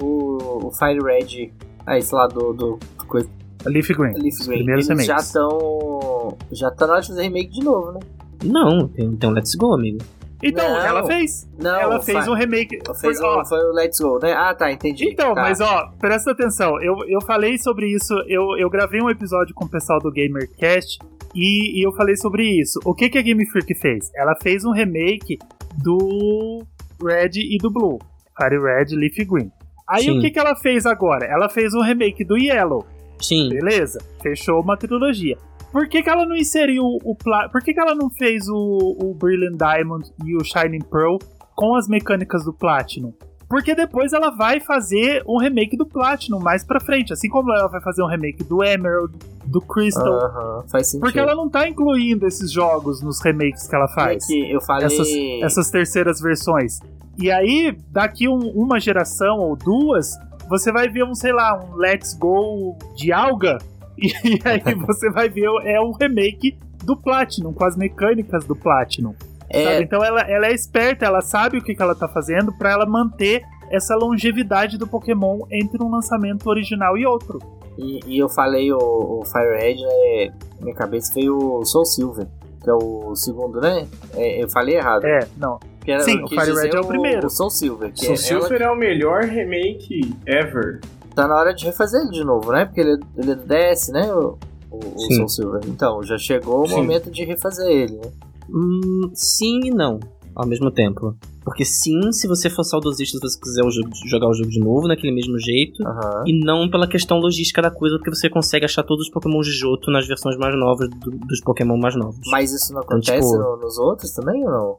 [0.00, 1.52] O, o Fire Red,
[1.86, 3.28] aí, sei lá, do, do coisa
[3.66, 4.14] Leaf Green.
[4.14, 4.58] Leaf Green.
[4.58, 5.06] Primeiros Eles remakes.
[5.06, 6.36] já estão.
[6.52, 8.00] Já tá na hora de fazer remake de novo, né?
[8.44, 9.98] Não, tem, tem um Let's Go, amigo.
[10.40, 11.48] Então, não, ela fez.
[11.58, 12.78] Não, ela fez um remake.
[13.00, 14.32] Fez foi, um, foi o Let's Go, né?
[14.32, 15.10] Ah, tá, entendi.
[15.10, 15.42] Então, tá.
[15.42, 16.80] mas ó, presta atenção.
[16.80, 18.14] Eu, eu falei sobre isso.
[18.28, 20.98] Eu, eu gravei um episódio com o pessoal do GamerCast
[21.34, 22.80] e, e eu falei sobre isso.
[22.84, 24.10] O que, que a Game Freak fez?
[24.14, 25.38] Ela fez um remake
[25.82, 26.64] do
[27.02, 27.98] Red e do Blue.
[28.36, 29.50] Fire Red, Leaf Green.
[29.88, 30.18] Aí Sim.
[30.18, 31.24] o que, que ela fez agora?
[31.24, 32.84] Ela fez um remake do Yellow.
[33.20, 33.48] Sim.
[33.48, 33.98] Beleza?
[34.22, 35.36] Fechou uma trilogia.
[35.72, 37.14] Por que, que ela não inseriu o.
[37.14, 37.48] Pla...
[37.48, 41.16] Por que, que ela não fez o, o Brilliant Diamond e o Shining Pearl
[41.54, 43.12] com as mecânicas do Platinum?
[43.48, 47.12] Porque depois ela vai fazer um remake do Platinum mais pra frente.
[47.12, 49.14] Assim como ela vai fazer um remake do Emerald,
[49.48, 50.06] do Crystal.
[50.06, 51.02] Uh -huh, faz sentido.
[51.02, 54.24] Porque ela não tá incluindo esses jogos nos remakes que ela faz.
[54.24, 54.86] É que eu falei...
[54.86, 55.08] essas,
[55.42, 56.80] essas terceiras versões.
[57.18, 60.16] E aí, daqui um, uma geração ou duas,
[60.48, 63.58] você vai ver um, sei lá, um Let's Go de alga,
[63.98, 64.12] e,
[64.44, 69.14] aí você vai ver, é um remake do Platinum, com as mecânicas do Platinum.
[69.50, 69.80] É...
[69.80, 72.86] Então ela, ela é esperta, ela sabe o que, que ela tá fazendo para ela
[72.86, 77.38] manter essa longevidade do Pokémon entre um lançamento original e outro.
[77.78, 81.84] E, e eu falei o, o Fire Red, é, na minha cabeça veio o Soul
[81.84, 82.26] Silver,
[82.60, 83.86] que é o segundo, né?
[84.14, 85.04] É, eu falei errado.
[85.04, 85.60] É, não.
[85.86, 87.26] Era, Sim, o Fire Red é o primeiro.
[87.26, 87.90] O Soul Silver.
[87.94, 88.72] Soul é, Silver ela...
[88.72, 90.80] é o melhor remake ever.
[91.14, 92.66] Tá na hora de refazer ele de novo, né?
[92.66, 93.34] Porque ele, é, ele é
[93.70, 94.12] DS, né?
[94.12, 94.36] O,
[94.70, 95.60] o, o Soul Silver.
[95.66, 96.74] Então, já chegou o sim.
[96.74, 98.10] momento de refazer ele, né?
[98.50, 99.98] Hum, sim e não,
[100.34, 101.16] ao mesmo tempo.
[101.48, 104.60] Porque sim, se você for saudosista, se você quiser o jogo, jogar o jogo de
[104.60, 105.82] novo, naquele mesmo jeito.
[105.82, 106.24] Uhum.
[106.26, 109.58] E não pela questão logística da coisa, porque você consegue achar todos os Pokémon de
[109.58, 112.20] Johto nas versões mais novas do, dos Pokémon mais novos.
[112.30, 114.76] Mas isso não acontece então, tipo, nos outros também ou não?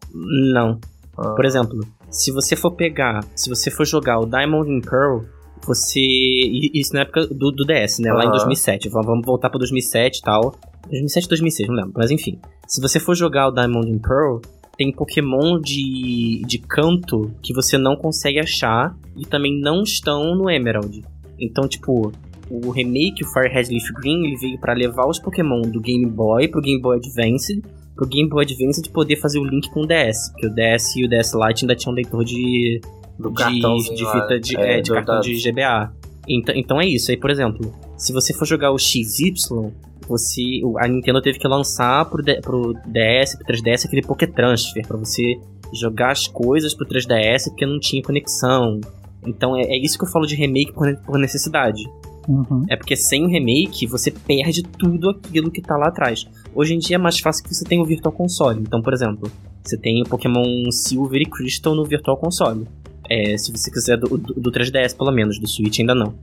[0.54, 0.80] Não.
[1.18, 1.32] Ah.
[1.32, 1.80] Por exemplo,
[2.12, 5.22] se você for pegar, se você for jogar o Diamond and Pearl,
[5.66, 6.00] você.
[6.00, 8.14] Isso na época do, do DS, né?
[8.14, 8.90] Lá em 2007.
[8.90, 10.54] Vamos voltar pra 2007 e tal.
[10.84, 11.94] 2007, 2006, não lembro.
[11.96, 12.40] Mas enfim.
[12.68, 14.38] Se você for jogar o Diamond and Pearl,
[14.80, 20.50] tem Pokémon de, de canto que você não consegue achar e também não estão no
[20.50, 21.04] Emerald.
[21.38, 22.14] Então, tipo,
[22.50, 26.06] o remake, o Fire Red Leaf Green, ele veio para levar os Pokémon do Game
[26.06, 27.62] Boy pro Game Boy Advance
[27.94, 30.96] pro Game Boy Advance de poder fazer o link com o DS, porque o DS
[30.96, 32.80] e o DS Lite ainda tinham leitor de
[33.20, 35.92] do de, de fita de, é, é, de cartão de GBA.
[36.26, 37.12] Então, então é isso.
[37.12, 39.34] Aí, por exemplo, se você for jogar o XY,
[40.10, 44.98] você a Nintendo teve que lançar pro, pro DS, pro 3DS aquele Poké Transfer para
[44.98, 45.40] você
[45.74, 48.82] jogar as coisas pro 3DS porque não tinha conexão.
[49.26, 51.84] Então é, é isso que eu falo de remake por, por necessidade.
[52.28, 52.66] Uhum.
[52.70, 56.28] É porque sem o remake você perde tudo aquilo que tá lá atrás.
[56.54, 58.60] Hoje em dia é mais fácil que você tenha o Virtual Console.
[58.60, 59.32] Então, por exemplo,
[59.64, 62.68] você tem o Pokémon Silver e Crystal no Virtual Console.
[63.10, 66.14] É, se você quiser do, do, do 3DS, pelo menos, do Switch ainda não.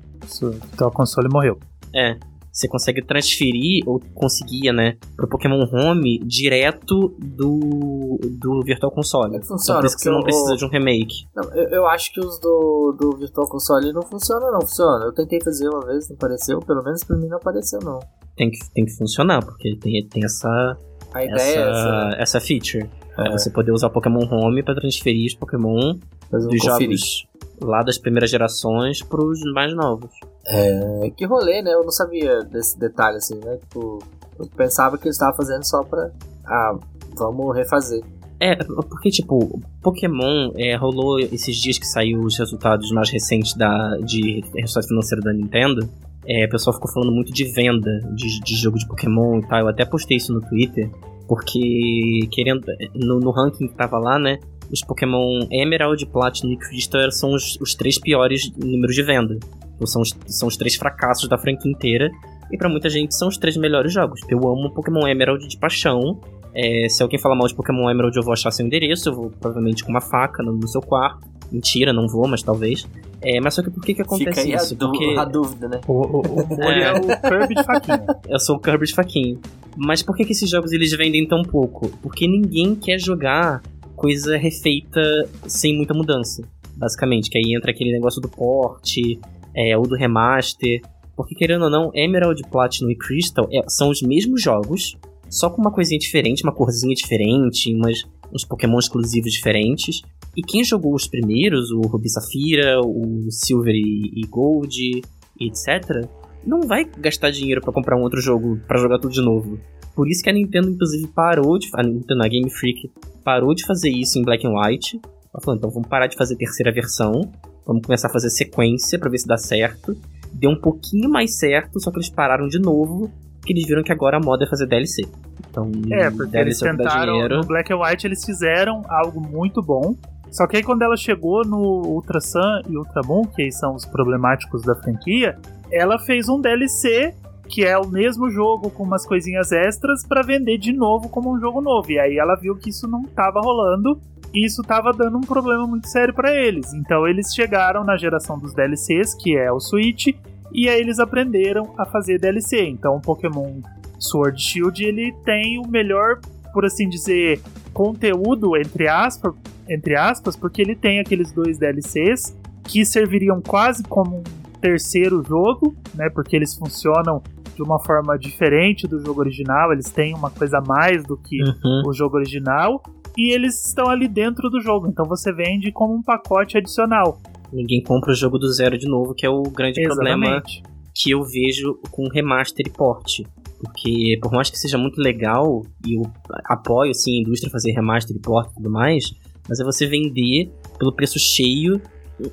[0.42, 1.58] O Virtual Console morreu.
[1.94, 2.16] É
[2.56, 9.42] você consegue transferir, ou conseguia, né, pro Pokémon Home direto do, do Virtual Console.
[9.44, 10.56] Funciona, então, por isso que você não precisa o...
[10.56, 11.26] de um remake.
[11.36, 15.04] Não, eu, eu, acho que os do, do Virtual Console não funcionam, não funciona.
[15.04, 18.00] Eu tentei fazer uma vez, não apareceu, pelo menos pra mim não apareceu, não.
[18.34, 20.78] Tem que, tem que funcionar, porque tem, tem essa.
[21.12, 22.16] A ideia essa, é essa.
[22.22, 22.88] Essa feature.
[23.18, 23.28] É.
[23.28, 25.94] é você poder usar o Pokémon Home para transferir os Pokémon
[26.30, 27.26] dos jogos
[27.60, 30.10] lá das primeiras gerações pros mais novos.
[30.46, 31.72] É, que rolê, né?
[31.72, 33.56] Eu não sabia desse detalhe assim, né?
[33.56, 33.98] Tipo,
[34.38, 36.10] eu pensava que eles estavam fazendo só pra.
[36.44, 36.78] Ah,
[37.16, 38.04] vamos refazer.
[38.38, 43.96] É, porque, tipo, Pokémon é, rolou esses dias que saiu os resultados mais recentes da,
[44.04, 45.88] de resultado financeiro da Nintendo.
[46.28, 49.60] É, o pessoal ficou falando muito de venda de, de jogo de Pokémon e tal.
[49.60, 50.90] Eu até postei isso no Twitter.
[51.26, 52.64] Porque, querendo.
[52.94, 54.38] No, no ranking que tava lá, né?
[54.70, 59.38] Os Pokémon Emerald, Platinum e Crystal são os, os três piores números de venda.
[59.74, 62.10] Então, são os, são os três fracassos da franquia inteira.
[62.50, 64.20] E para muita gente são os três melhores jogos.
[64.28, 66.20] Eu amo Pokémon Emerald de paixão.
[66.54, 69.30] É, se alguém falar mal de Pokémon Emerald, eu vou achar seu endereço, eu vou
[69.30, 71.26] provavelmente com uma faca no, no seu quarto.
[71.50, 72.86] Mentira, não vou, mas talvez.
[73.22, 74.74] É, mas só que por que que acontece Fica aí isso?
[74.74, 75.80] a, Porque a dúvida, né?
[75.86, 76.92] O, o, o Mori é.
[76.92, 78.06] o Kirby de faquinha.
[78.28, 79.38] eu sou o Kirby de faquinha.
[79.76, 81.88] Mas por que que esses jogos eles vendem tão pouco?
[82.02, 83.62] Porque ninguém quer jogar
[83.96, 85.00] coisa refeita
[85.46, 86.42] sem muita mudança,
[86.76, 87.30] basicamente.
[87.30, 89.18] Que aí entra aquele negócio do porte,
[89.56, 90.80] é, ou do remaster.
[91.16, 94.96] Porque querendo ou não, Emerald, Platinum e Crystal é- são os mesmos jogos,
[95.30, 100.02] só com uma coisinha diferente, uma corzinha diferente, umas, uns Pokémon exclusivos diferentes.
[100.36, 105.00] E quem jogou os primeiros, o Ruby Safira, o Silver e, e Gold,
[105.40, 106.06] etc.,
[106.46, 109.58] não vai gastar dinheiro pra comprar um outro jogo pra jogar tudo de novo.
[109.96, 111.70] Por isso que a Nintendo, inclusive, parou de.
[111.74, 112.92] A Nintendo, a Game Freak,
[113.24, 115.00] parou de fazer isso em Black and White.
[115.02, 117.32] Ela falou, então vamos parar de fazer terceira versão.
[117.66, 119.96] Vamos começar a fazer sequência pra ver se dá certo.
[120.32, 123.10] Deu um pouquinho mais certo, só que eles pararam de novo.
[123.40, 125.02] Porque eles viram que agora a moda é fazer DLC.
[125.50, 127.28] Então, É, porque eles DLC que dá tentaram.
[127.28, 129.96] No Black and White eles fizeram algo muito bom.
[130.30, 133.74] Só que aí quando ela chegou no Ultra Sun e Ultra Moon, que aí são
[133.74, 135.38] os problemáticos da franquia,
[135.72, 137.14] ela fez um DLC
[137.46, 141.40] que é o mesmo jogo com umas coisinhas extras pra vender de novo como um
[141.40, 141.90] jogo novo.
[141.90, 144.00] E aí ela viu que isso não tava rolando
[144.34, 146.72] e isso tava dando um problema muito sério pra eles.
[146.74, 150.08] Então eles chegaram na geração dos DLCs, que é o Switch,
[150.52, 152.66] e aí eles aprenderam a fazer DLC.
[152.66, 153.60] Então o Pokémon
[153.98, 156.20] Sword Shield ele tem o melhor,
[156.52, 157.40] por assim dizer,
[157.72, 159.34] conteúdo entre aspas,
[159.68, 164.22] entre aspas, porque ele tem aqueles dois DLCs que serviriam quase como um
[164.60, 166.10] terceiro jogo, né?
[166.10, 167.22] Porque eles funcionam
[167.56, 171.42] de uma forma diferente do jogo original, eles têm uma coisa a mais do que
[171.42, 171.82] Uhum.
[171.88, 172.82] o jogo original
[173.16, 177.18] e eles estão ali dentro do jogo, então você vende como um pacote adicional.
[177.52, 180.62] Ninguém compra o jogo do zero de novo, que é o grande problema Exatamente.
[180.94, 183.20] que eu vejo com remaster e port.
[183.58, 186.02] Porque, por mais que seja muito legal, e eu
[186.44, 189.04] apoio assim, a indústria fazer remaster e port e tudo mais,
[189.48, 191.80] mas é você vender pelo preço cheio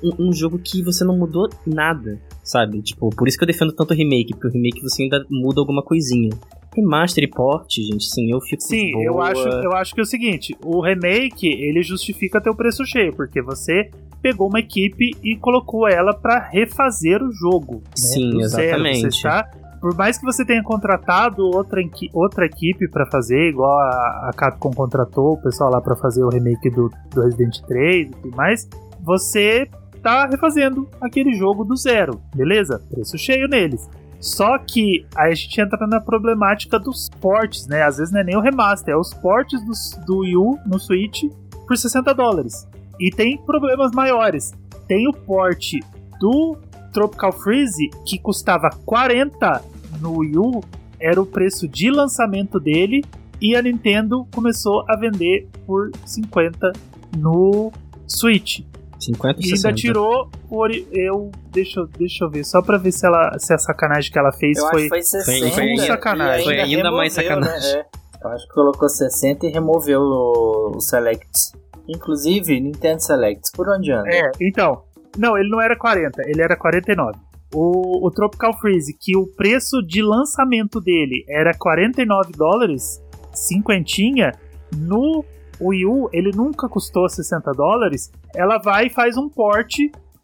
[0.03, 2.81] um, um jogo que você não mudou nada, sabe?
[2.81, 5.61] Tipo, por isso que eu defendo tanto o remake, porque o remake você ainda muda
[5.61, 6.29] alguma coisinha.
[6.75, 9.29] Remaster e port, gente, sim, eu fico Sim, de eu boa.
[9.29, 13.43] acho, eu acho que é o seguinte, o remake, ele justifica teu preço cheio, porque
[13.43, 13.91] você
[14.23, 17.75] pegou uma equipe e colocou ela pra refazer o jogo.
[17.75, 18.63] né, Sim, do zero.
[18.63, 19.01] exatamente.
[19.01, 19.43] Você está,
[19.79, 21.79] por mais que você tenha contratado outra,
[22.11, 26.29] outra equipe pra fazer, igual a, a Capcom contratou o pessoal lá pra fazer o
[26.29, 28.67] remake do, do Resident 3 e tudo mais,
[29.03, 29.67] você
[30.03, 32.83] tá refazendo aquele jogo do zero, beleza?
[32.91, 33.89] Preço cheio neles.
[34.19, 37.83] Só que aí a gente entra na problemática dos ports, né?
[37.83, 40.79] Às vezes não é nem o remaster, é os ports do, do Wii U no
[40.79, 41.23] Switch
[41.65, 42.67] por 60 dólares.
[42.99, 44.53] E tem problemas maiores.
[44.87, 45.73] Tem o port
[46.19, 46.57] do
[46.93, 49.61] Tropical Freeze que custava 40
[49.99, 50.61] no Wii U,
[50.99, 53.03] era o preço de lançamento dele,
[53.41, 56.71] e a Nintendo começou a vender por 50
[57.17, 57.71] no
[58.07, 58.61] Switch.
[59.05, 59.75] 50 E ainda 60.
[59.75, 63.53] tirou o ori- eu deixa, eu- deixa eu ver, só pra ver se ela se
[63.53, 65.51] a sacanagem que ela fez Eu acho foi que foi 60.
[65.55, 66.43] foi e sacanagem.
[66.45, 67.75] Foi ainda mais removeu, sacanagem.
[67.77, 67.85] né?
[67.99, 68.25] É.
[68.25, 71.51] Eu acho que colocou 60 e removeu o, o Selects.
[71.89, 74.09] Inclusive, Nintendo Selects, por onde anda?
[74.09, 74.83] É, então.
[75.17, 77.19] Não, ele não era 40, ele era 49.
[77.53, 82.99] O, o Tropical Freeze, que o preço de lançamento dele era 49 dólares,
[83.31, 84.31] cinquentinha,
[84.75, 85.23] no
[85.61, 89.75] Wii U ele nunca custou 60 dólares, ela vai e faz um port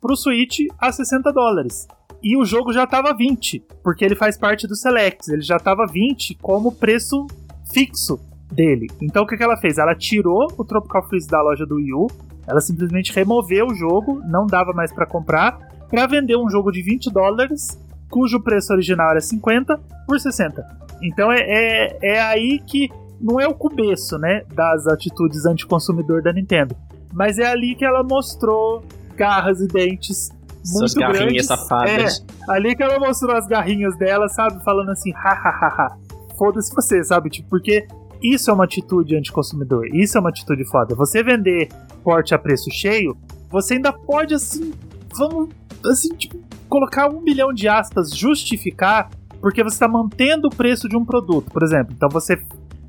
[0.01, 1.87] pro Switch a 60 dólares.
[2.21, 5.85] E o jogo já tava 20, porque ele faz parte do Selects, ele já tava
[5.85, 7.25] 20 como preço
[7.71, 8.19] fixo
[8.51, 8.87] dele.
[9.01, 9.77] Então o que, que ela fez?
[9.77, 12.07] Ela tirou o Tropical Freeze da loja do Wii U,
[12.47, 15.57] ela simplesmente removeu o jogo, não dava mais pra comprar,
[15.89, 20.65] pra vender um jogo de 20 dólares, cujo preço original era 50 por 60.
[21.01, 22.89] Então é, é, é aí que
[23.19, 26.75] não é o começo, né, das atitudes anticonsumidor da Nintendo,
[27.13, 28.84] mas é ali que ela mostrou
[29.15, 30.29] garras e dentes
[30.63, 31.45] Suas muito garrinhas grandes.
[31.45, 32.25] safadas.
[32.47, 35.97] É, ali que ela mostrou as garrinhas dela, sabe, falando assim, hahaha,
[36.38, 37.88] foda-se você, sabe, tipo, porque
[38.21, 40.95] isso é uma atitude anticonsumidor, isso é uma atitude foda.
[40.95, 41.69] Você vender
[42.03, 43.17] porte a preço cheio,
[43.49, 44.73] você ainda pode, assim,
[45.17, 45.49] vamos,
[45.86, 49.09] assim, tipo, colocar um milhão de aspas, justificar,
[49.41, 51.93] porque você está mantendo o preço de um produto, por exemplo.
[51.95, 52.38] Então você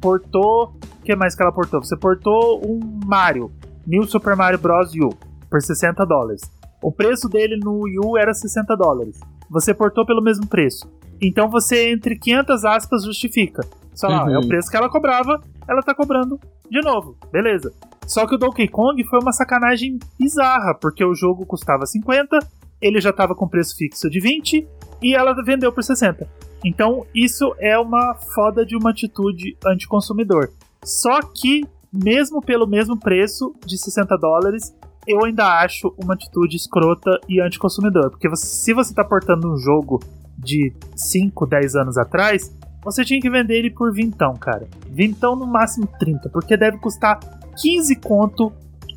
[0.01, 1.83] portou, o que mais que ela portou?
[1.83, 3.51] Você portou um Mario,
[3.87, 4.93] New Super Mario Bros.
[4.95, 5.11] U,
[5.49, 6.43] por 60 dólares.
[6.83, 9.21] O preço dele no U era 60 dólares.
[9.51, 10.91] Você portou pelo mesmo preço.
[11.21, 13.63] Então você, entre 500 aspas, justifica.
[13.95, 14.31] Só lá, Uhum.
[14.35, 16.41] é o preço que ela cobrava, ela tá cobrando
[16.71, 17.17] de novo.
[17.31, 17.73] Beleza.
[18.07, 22.39] Só que o Donkey Kong foi uma sacanagem bizarra, porque o jogo custava 50,
[22.81, 24.67] ele já tava com preço fixo de 20
[25.03, 26.27] e ela vendeu por 60.
[26.65, 30.51] Então, isso é uma foda de uma atitude anticonsumidor.
[30.85, 34.75] Só que, mesmo pelo mesmo preço de 60 dólares,
[35.07, 38.11] eu ainda acho uma atitude escrota e anticonsumidor.
[38.11, 40.01] Porque você, se você está portando um jogo
[40.39, 44.67] de 5, 10 anos atrás, você tinha que vender ele por vintão, cara.
[44.89, 47.19] Vintão no máximo 30, porque deve custar
[47.61, 48.53] 15 conto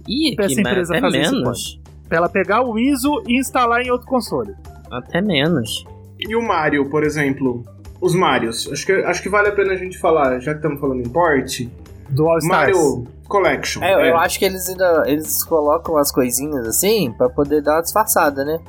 [0.08, 1.60] Ih, pra essa empresa fazer menos.
[1.60, 1.80] isso.
[2.08, 4.54] Pra ela pegar o ISO e instalar em outro console.
[4.92, 5.86] Até menos.
[6.28, 7.64] E o Mario, por exemplo?
[8.02, 8.70] Os Marios.
[8.72, 11.10] Acho que, acho que vale a pena a gente falar, já que estamos falando em
[11.10, 11.62] port.
[12.10, 12.78] Do All Stars.
[12.78, 13.82] Mario Collection.
[13.82, 17.76] É, é, eu acho que eles ainda eles colocam as coisinhas assim pra poder dar
[17.76, 18.60] uma disfarçada, né?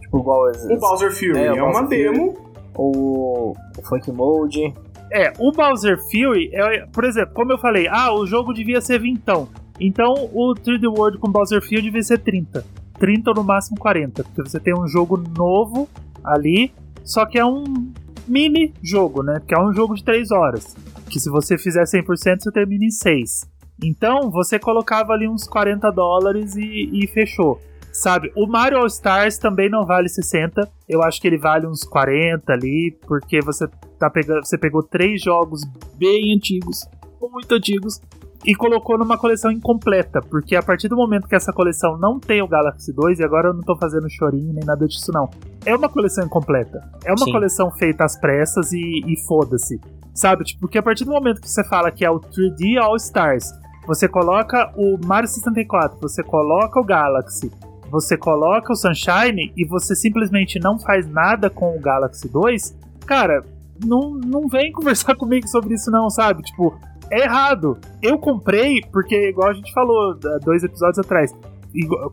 [0.00, 2.36] Tipo, igual O Bowser Fury é, é uma demo.
[2.74, 4.74] Ou o Funk Mode.
[5.10, 8.98] É, o Bowser Fury, é, por exemplo, como eu falei, ah, o jogo devia ser
[8.98, 9.46] vintão.
[9.78, 12.64] Então o 3D World com Bowser Fury devia ser 30.
[12.98, 14.24] 30 ou no máximo 40.
[14.24, 15.88] Porque você tem um jogo novo
[16.24, 16.72] ali,
[17.04, 17.92] só que é um
[18.26, 19.40] mini jogo, né?
[19.46, 20.76] Que é um jogo de 3 horas.
[21.08, 23.50] Que se você fizer 100%, você termina em 6.
[23.82, 27.60] Então, você colocava ali uns 40 dólares e, e fechou.
[27.92, 30.66] Sabe, o Mario All Stars também não vale 60.
[30.88, 35.22] Eu acho que ele vale uns 40 ali, porque você tá pegando, você pegou três
[35.22, 35.60] jogos
[35.98, 36.88] bem antigos,
[37.20, 38.00] muito antigos,
[38.46, 42.42] e colocou numa coleção incompleta, porque a partir do momento que essa coleção não tem
[42.42, 45.28] o Galaxy 2, e agora eu não tô fazendo chorinho nem nada disso não,
[45.64, 46.82] é uma coleção incompleta.
[47.04, 47.32] É uma Sim.
[47.32, 49.80] coleção feita às pressas e, e foda-se.
[50.14, 52.96] Sabe, tipo, porque a partir do momento que você fala que é o 3D All
[52.96, 53.50] Stars,
[53.86, 57.50] você coloca o Mario 64, você coloca o Galaxy,
[57.90, 63.42] você coloca o Sunshine e você simplesmente não faz nada com o Galaxy 2, cara,
[63.84, 66.42] não, não vem conversar comigo sobre isso não, sabe?
[66.42, 66.78] Tipo,
[67.10, 67.78] é errado.
[68.00, 71.34] Eu comprei porque, igual a gente falou dois episódios atrás,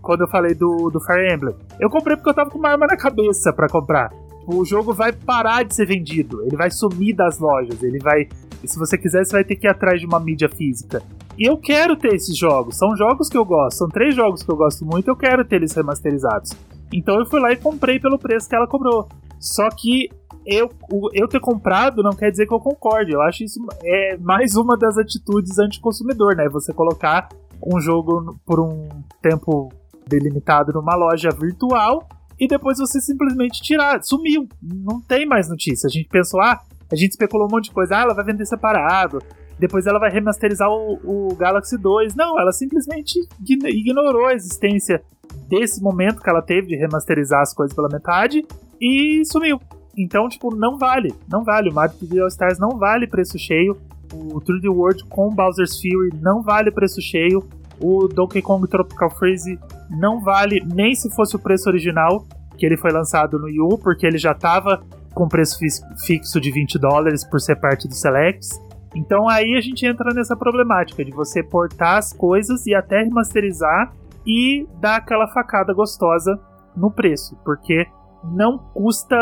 [0.02, 2.88] quando eu falei do, do Fire Emblem, eu comprei porque eu tava com uma arma
[2.88, 4.12] na cabeça para comprar.
[4.48, 8.28] O jogo vai parar de ser vendido, ele vai sumir das lojas, ele vai.
[8.66, 11.04] Se você quiser, você vai ter que ir atrás de uma mídia física.
[11.38, 12.78] E eu quero ter esses jogos.
[12.78, 13.78] São jogos que eu gosto.
[13.78, 15.08] São três jogos que eu gosto muito.
[15.08, 16.52] Eu quero ter eles remasterizados.
[16.92, 19.08] Então eu fui lá e comprei pelo preço que ela cobrou.
[19.40, 20.10] Só que
[20.46, 20.70] eu,
[21.14, 23.14] eu ter comprado não quer dizer que eu concorde.
[23.14, 26.50] Eu acho isso é mais uma das atitudes anticonsumidor, né?
[26.50, 27.30] Você colocar
[27.66, 28.88] um jogo por um
[29.22, 29.70] tempo
[30.08, 32.08] delimitado numa loja virtual
[32.40, 34.02] e depois você simplesmente tirar.
[34.02, 34.48] Sumiu.
[34.62, 35.88] Não tem mais notícia.
[35.88, 36.60] A gente pensou, ah,
[36.92, 37.98] a gente especulou um monte de coisa.
[37.98, 39.22] Ah, ela vai vender separado.
[39.60, 42.16] Depois ela vai remasterizar o, o Galaxy 2.
[42.16, 45.04] Não, ela simplesmente ignorou a existência
[45.50, 48.46] desse momento que ela teve de remasterizar as coisas pela metade
[48.80, 49.60] e sumiu.
[49.98, 51.14] Então, tipo, não vale.
[51.28, 51.70] Não vale.
[51.70, 53.78] O Mario 3D All Stars não vale preço cheio.
[54.14, 57.44] O 3D World com Bowser's Fury não vale preço cheio.
[57.80, 59.58] O Donkey Kong Tropical Freeze
[59.90, 62.26] não vale nem se fosse o preço original,
[62.58, 64.82] que ele foi lançado no Wii U, porque ele já estava
[65.14, 65.58] com preço
[66.06, 68.50] fixo de 20 dólares por ser parte do Selects.
[68.96, 73.94] Então aí a gente entra nessa problemática de você portar as coisas e até remasterizar
[74.26, 76.40] e dar aquela facada gostosa
[76.76, 77.86] no preço, porque
[78.24, 79.16] não custa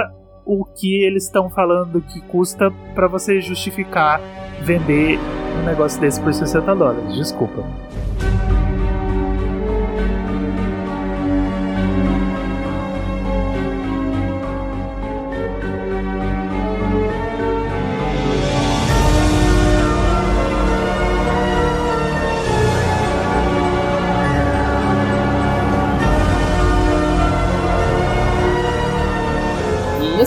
[0.47, 4.21] o que eles estão falando que custa para você justificar
[4.61, 5.19] vender
[5.59, 7.15] um negócio desse por 60 dólares.
[7.15, 7.63] Desculpa.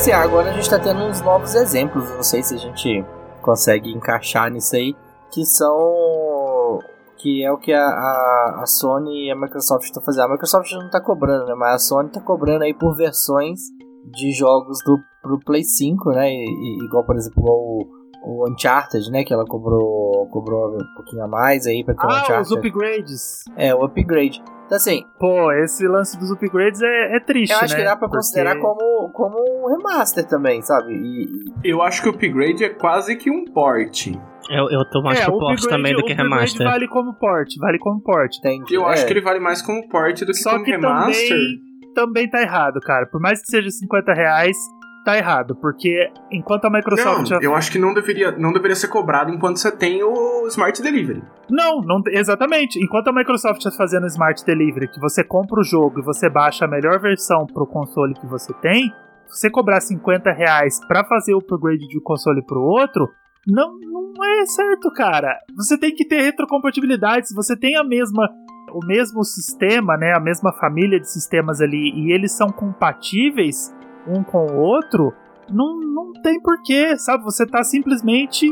[0.00, 3.04] Assim, agora a gente tá tendo uns novos exemplos, não sei se a gente
[3.42, 4.96] consegue encaixar nisso aí,
[5.30, 6.78] que são.
[7.18, 10.24] que é o que a, a, a Sony e a Microsoft estão fazendo.
[10.24, 11.54] A Microsoft não tá cobrando, né?
[11.54, 13.60] Mas a Sony tá cobrando aí por versões
[14.06, 16.30] de jogos do pro Play 5, né?
[16.32, 17.86] E, e, igual, por exemplo, o,
[18.22, 19.24] o Uncharted, né?
[19.24, 22.40] Que ela cobrou, cobrou um pouquinho a mais aí pra ter ah, o Uncharted.
[22.42, 23.44] os upgrades.
[23.56, 24.42] É, o upgrade.
[24.66, 25.04] Então, assim.
[25.18, 27.52] Pô, esse lance dos upgrades é, é triste.
[27.52, 27.80] Eu acho né?
[27.80, 28.16] que dá pra Porque...
[28.18, 30.92] considerar como, como um remaster também, sabe?
[30.92, 31.28] E...
[31.64, 34.06] Eu acho que o upgrade é quase que um port.
[34.48, 36.66] Eu, eu tô mais é, pro port também do que remaster.
[36.66, 38.36] vale como port, vale como port.
[38.38, 38.74] Entendi.
[38.74, 38.92] Eu é.
[38.92, 41.28] acho que ele vale mais como port do que Só como que remaster.
[41.28, 41.60] Também,
[41.94, 43.06] também tá errado, cara.
[43.06, 44.56] Por mais que seja 50 reais,
[45.04, 47.30] tá errado, porque enquanto a Microsoft.
[47.30, 50.80] Não, eu acho que não deveria, não deveria ser cobrado enquanto você tem o Smart
[50.82, 51.22] Delivery.
[51.48, 52.82] Não, não, exatamente.
[52.82, 56.28] Enquanto a Microsoft está fazendo o Smart Delivery, que você compra o jogo e você
[56.28, 58.92] baixa a melhor versão pro console que você tem,
[59.28, 63.08] você cobrar 50 reais pra fazer o upgrade de um console pro outro,
[63.46, 65.38] não, não é certo, cara.
[65.56, 67.28] Você tem que ter retrocompatibilidade.
[67.28, 68.28] Se você tem a mesma
[68.72, 73.74] o mesmo sistema, né, a mesma família de sistemas ali e eles são compatíveis,
[74.10, 75.12] um com o outro,
[75.48, 77.24] não, não tem porquê, sabe?
[77.24, 78.46] Você tá simplesmente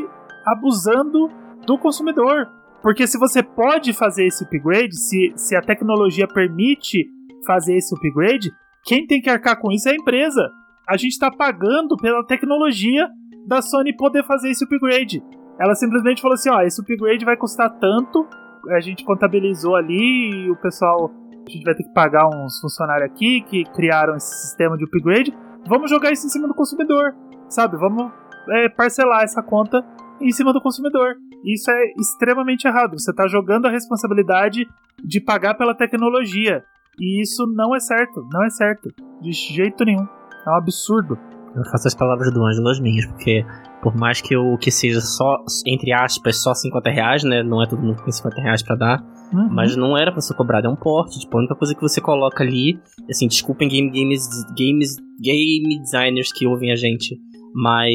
[0.47, 1.29] abusando
[1.67, 2.49] do consumidor.
[2.83, 7.07] Porque se você pode fazer esse upgrade, se, se a tecnologia permite
[7.47, 8.51] fazer esse upgrade,
[8.85, 10.41] quem tem que arcar com isso é a empresa.
[10.89, 13.09] A gente está pagando pela tecnologia
[13.47, 15.23] da Sony poder fazer esse upgrade.
[15.61, 18.27] Ela simplesmente falou assim: ó, esse upgrade vai custar tanto.
[18.71, 21.11] A gente contabilizou ali o pessoal.
[21.47, 25.37] A gente vai ter que pagar uns funcionários aqui que criaram esse sistema de upgrade.
[25.69, 27.15] Vamos jogar isso em cima do consumidor,
[27.49, 27.77] sabe?
[27.77, 28.11] Vamos
[28.51, 29.85] é, parcelar essa conta
[30.21, 31.17] em cima do consumidor.
[31.45, 32.99] Isso é extremamente errado.
[32.99, 34.67] Você está jogando a responsabilidade
[35.05, 36.65] de pagar pela tecnologia.
[36.99, 38.27] E isso não é certo.
[38.33, 38.89] Não é certo.
[39.21, 40.07] De jeito nenhum.
[40.47, 41.19] É um absurdo.
[41.55, 43.45] Eu faço as palavras do Ângelo as minhas, porque
[43.83, 47.43] por mais que o que seja só, entre aspas, só 50 reais, né?
[47.43, 49.05] Não é todo mundo que tem 50 reais pra dar.
[49.33, 49.49] Uhum.
[49.51, 51.19] Mas não era pra ser cobrado, é um porte.
[51.19, 54.27] Tipo, a única coisa que você coloca ali, assim, desculpem game, games,
[54.57, 57.21] games, game designers que ouvem a gente.
[57.55, 57.95] Mas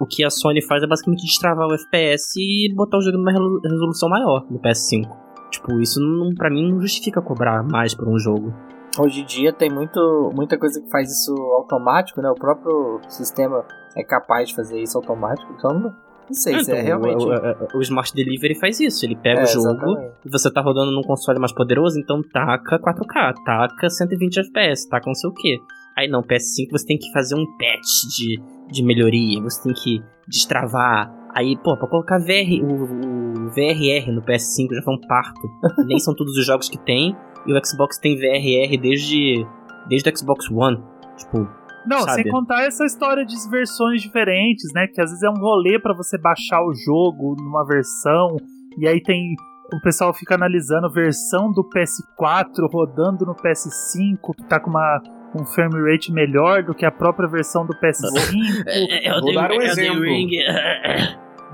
[0.00, 3.32] o que a Sony faz é basicamente destravar o FPS e botar o jogo numa
[3.32, 5.08] resolução maior no PS5.
[5.50, 8.52] Tipo, isso não, pra mim não justifica cobrar mais por um jogo.
[8.98, 12.30] Hoje em dia tem muito, muita coisa que faz isso automático, né?
[12.30, 13.64] O próprio sistema
[13.96, 15.92] é capaz de fazer isso automático, então
[16.26, 17.24] não sei se é então, realmente.
[17.24, 19.04] O, o, o, Smart Delivery faz isso.
[19.04, 20.12] Ele pega é, o jogo exatamente.
[20.24, 25.06] e você tá rodando num console mais poderoso, então taca 4K, taca 120 FPS, taca
[25.06, 25.58] não sei o que.
[25.96, 30.02] Aí não, PS5 você tem que fazer um patch de, de melhoria, você tem que
[30.26, 31.12] destravar.
[31.34, 35.40] Aí, pô, pra colocar VR, o, o VRR no PS5 já foi um parto.
[35.86, 37.16] Nem são todos os jogos que tem.
[37.46, 39.46] E o Xbox tem VRR desde,
[39.88, 40.78] desde o Xbox One.
[41.16, 41.63] Tipo.
[41.86, 42.22] Não, sabe?
[42.22, 44.86] sem contar essa história de versões diferentes, né?
[44.86, 48.36] Que às vezes é um rolê para você baixar o jogo numa versão.
[48.78, 49.34] E aí tem.
[49.72, 55.02] O pessoal fica analisando a versão do PS4 rodando no PS5, que tá com uma,
[55.34, 58.64] um frame rate melhor do que a própria versão do PS5.
[58.66, 60.04] É, é, vou dar um exemplo.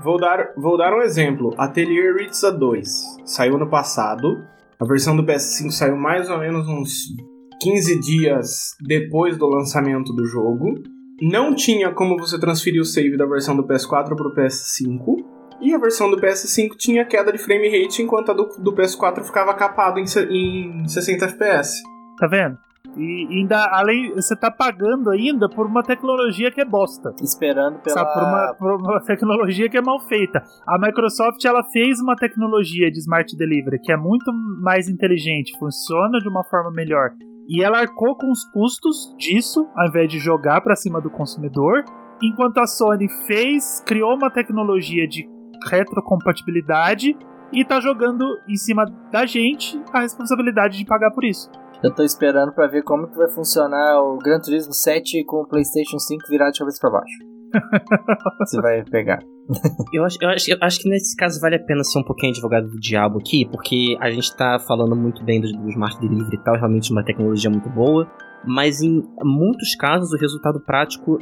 [0.03, 1.53] Vou dar, vou dar um exemplo.
[1.57, 4.43] Atelier Ritza 2 saiu ano passado.
[4.79, 7.15] A versão do PS5 saiu mais ou menos uns
[7.61, 10.81] 15 dias depois do lançamento do jogo.
[11.21, 15.23] Não tinha como você transferir o save da versão do PS4 para o PS5.
[15.61, 19.23] E a versão do PS5 tinha queda de frame rate, enquanto a do, do PS4
[19.23, 21.83] ficava capado em, em 60 FPS.
[22.17, 22.57] Tá vendo?
[22.97, 27.13] E ainda, além, você tá pagando ainda por uma tecnologia que é bosta.
[27.21, 27.95] Esperando pela...
[27.95, 30.41] Sabe, por uma, por uma tecnologia que é mal feita.
[30.67, 36.19] A Microsoft, ela fez uma tecnologia de Smart Delivery que é muito mais inteligente, funciona
[36.19, 37.11] de uma forma melhor.
[37.51, 41.83] E ela arcou com os custos disso, ao invés de jogar para cima do consumidor.
[42.23, 45.29] Enquanto a Sony fez, criou uma tecnologia de
[45.69, 47.13] retrocompatibilidade
[47.51, 51.51] e tá jogando em cima da gente a responsabilidade de pagar por isso.
[51.83, 55.47] Eu tô esperando para ver como que vai funcionar o Gran Turismo 7 com o
[55.47, 57.17] PlayStation 5 virado de cabeça para baixo.
[58.47, 59.19] Você vai pegar.
[59.93, 62.31] eu, acho, eu, acho, eu acho que nesse caso vale a pena ser um pouquinho
[62.31, 66.35] advogado do diabo aqui, porque a gente tá falando muito bem do, do Smart Delivery
[66.35, 68.09] e tal, realmente uma tecnologia muito boa,
[68.45, 71.17] mas em muitos casos o resultado prático,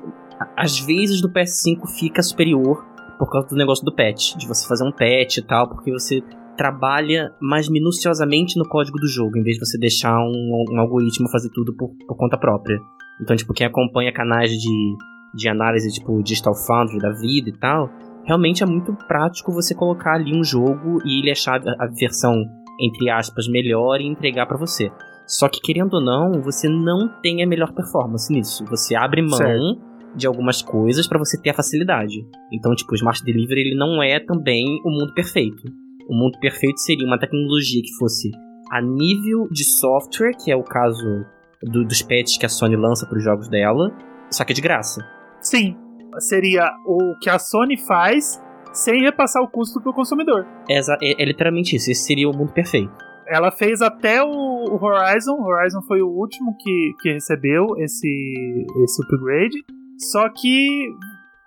[0.55, 2.85] às vezes do PS5 fica superior
[3.17, 6.23] por causa do negócio do patch, de você fazer um patch e tal, porque você
[6.55, 11.29] trabalha mais minuciosamente no código do jogo, em vez de você deixar um, um algoritmo
[11.29, 12.77] fazer tudo por, por, conta própria.
[13.21, 14.97] Então, tipo, quem acompanha canais de,
[15.35, 17.89] de análise, tipo, Digital Foundry da vida e tal,
[18.29, 22.35] realmente é muito prático você colocar ali um jogo e ele achar a versão,
[22.79, 24.91] entre aspas, melhor e entregar para você.
[25.25, 28.63] Só que, querendo ou não, você não tem a melhor performance nisso.
[28.65, 29.81] Você abre mão certo.
[30.15, 32.23] de algumas coisas para você ter a facilidade.
[32.53, 35.63] Então, tipo, o Smart Delivery ele não é também o mundo perfeito.
[36.07, 38.29] O mundo perfeito seria uma tecnologia que fosse
[38.71, 41.25] a nível de software, que é o caso
[41.63, 43.91] do, dos patches que a Sony lança para os jogos dela,
[44.29, 45.03] só que é de graça.
[45.41, 45.75] Sim,
[46.17, 48.41] seria o que a Sony faz
[48.73, 50.45] sem repassar o custo para o consumidor.
[50.69, 52.93] É, é, é, literalmente isso, esse seria o mundo perfeito.
[53.27, 59.03] Ela fez até o, Horizon, o Horizon foi o último que, que recebeu esse, esse
[59.03, 59.63] upgrade,
[60.11, 60.67] só que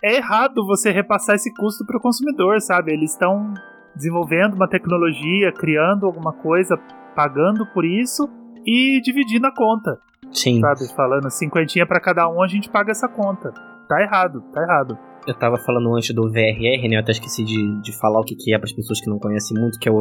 [0.01, 2.93] é errado você repassar esse custo para o consumidor, sabe?
[2.93, 3.53] Eles estão
[3.95, 6.77] desenvolvendo uma tecnologia, criando alguma coisa,
[7.15, 8.29] pagando por isso
[8.65, 9.99] e dividindo a conta.
[10.31, 10.59] Sim.
[10.59, 10.93] Sabe?
[10.95, 13.53] Falando cinquentinha para cada um, a gente paga essa conta.
[13.87, 14.97] Tá errado, tá errado.
[15.25, 16.95] Eu tava falando antes do VRR, né?
[16.95, 19.19] Eu até esqueci de, de falar o que, que é para as pessoas que não
[19.19, 19.99] conhecem muito, que é o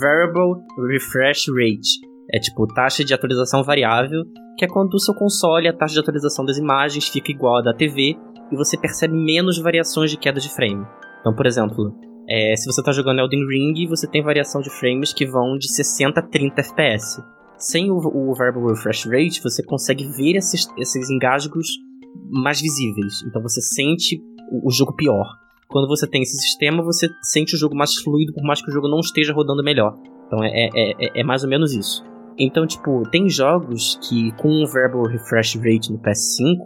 [0.00, 2.00] Variable Refresh Rate.
[2.32, 4.22] É tipo taxa de atualização variável,
[4.56, 7.62] que é quando o seu console, a taxa de atualização das imagens fica igual à
[7.62, 8.16] da TV
[8.52, 10.86] e você percebe menos variações de queda de frame.
[11.20, 11.92] Então, por exemplo,
[12.28, 15.72] é, se você está jogando Elden Ring, você tem variação de frames que vão de
[15.72, 17.20] 60 a 30 FPS.
[17.58, 21.66] Sem o, o Variable Refresh Rate, você consegue ver esses, esses engasgos
[22.30, 23.22] mais visíveis.
[23.26, 25.26] Então você sente o, o jogo pior.
[25.68, 28.72] quando você tem esse sistema, você sente o jogo mais fluido, por mais que o
[28.72, 29.96] jogo não esteja rodando melhor.
[30.26, 32.04] Então é, é, é, é mais ou menos isso.
[32.38, 36.56] Então, tipo, tem jogos que com um variable refresh rate no PS5,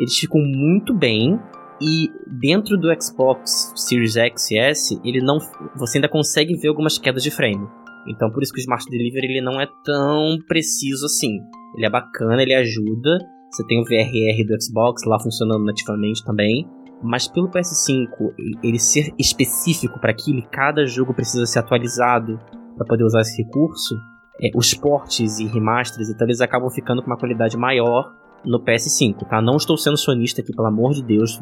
[0.00, 1.38] eles ficam muito bem
[1.80, 5.38] e dentro do Xbox Series X e S, ele não,
[5.76, 7.66] você ainda consegue ver algumas quedas de frame.
[8.08, 11.38] Então por isso que o Smart Delivery ele não é tão preciso assim.
[11.76, 13.18] Ele é bacana, ele ajuda.
[13.52, 16.66] Você tem o VRR do Xbox lá funcionando nativamente também.
[17.02, 18.32] Mas pelo PS5,
[18.62, 22.38] ele ser específico para aquilo, cada jogo precisa ser atualizado
[22.76, 23.94] para poder usar esse recurso.
[24.40, 28.10] É, os portes e remasters, então eles acabam ficando com uma qualidade maior
[28.44, 29.42] no PS5, tá?
[29.42, 31.40] Não estou sendo sonista aqui, pelo amor de Deus.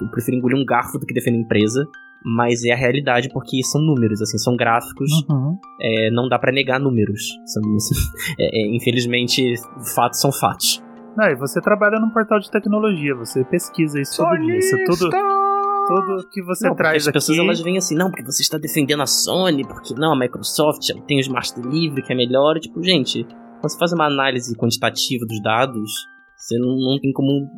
[0.00, 1.86] Eu prefiro engolir um garfo do que defender a empresa.
[2.22, 5.10] Mas é a realidade porque são números, assim, são gráficos.
[5.28, 5.56] Uhum.
[5.80, 7.22] É, não dá para negar números.
[7.46, 7.62] São,
[8.38, 9.54] é, é, infelizmente,
[9.94, 10.82] fatos são fatos.
[11.16, 14.58] Não, e você trabalha num portal de tecnologia, você pesquisa isso todo dia.
[14.58, 17.18] Isso tudo, tudo que você não, traz as aqui.
[17.18, 20.18] As pessoas elas vêm assim, não, porque você está defendendo a Sony, porque não, a
[20.18, 22.58] Microsoft tem o Smart Delivery que é melhor.
[22.60, 25.90] Tipo, gente, quando você faz uma análise quantitativa dos dados,
[26.36, 27.48] você não, não, tem como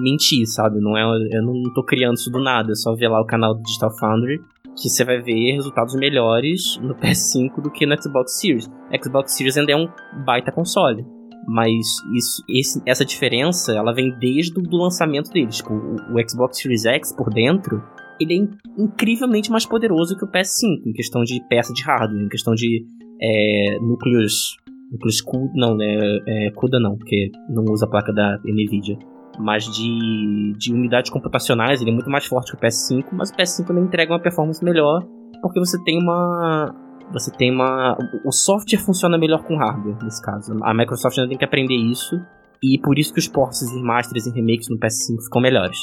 [0.00, 0.80] mentir, sabe?
[0.80, 1.02] Não é,
[1.36, 3.96] eu não tô criando isso do nada, é só ver lá o canal do Digital
[3.98, 4.40] Foundry
[4.76, 8.70] que você vai ver resultados melhores no PS5 do que no Xbox Series.
[9.02, 9.88] Xbox Series ainda é um
[10.24, 11.04] baita console,
[11.46, 11.76] mas
[12.14, 15.56] isso, esse, essa diferença ela vem desde o lançamento deles.
[15.56, 17.82] Tipo, o, o Xbox Series X por dentro
[18.20, 22.28] ele é incrivelmente mais poderoso que o PS5 em questão de peça de hardware, em
[22.28, 22.84] questão de
[23.20, 24.56] é, núcleos
[24.92, 25.96] Núcleos CUDA, não, né?
[26.28, 28.98] É, CUDA não, porque não usa a placa da NVIDIA.
[29.38, 33.34] Mas de, de unidades computacionais, ele é muito mais forte que o PS5, mas o
[33.34, 35.02] PS5 ele entrega uma performance melhor,
[35.40, 36.74] porque você tem uma.
[37.12, 37.96] Você tem uma.
[38.24, 40.56] O software funciona melhor com hardware, nesse caso.
[40.62, 42.20] A Microsoft ainda tem que aprender isso,
[42.62, 45.76] e por isso que os ports e remasters e remakes no PS5 ficam melhores,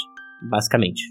[0.49, 1.01] basicamente.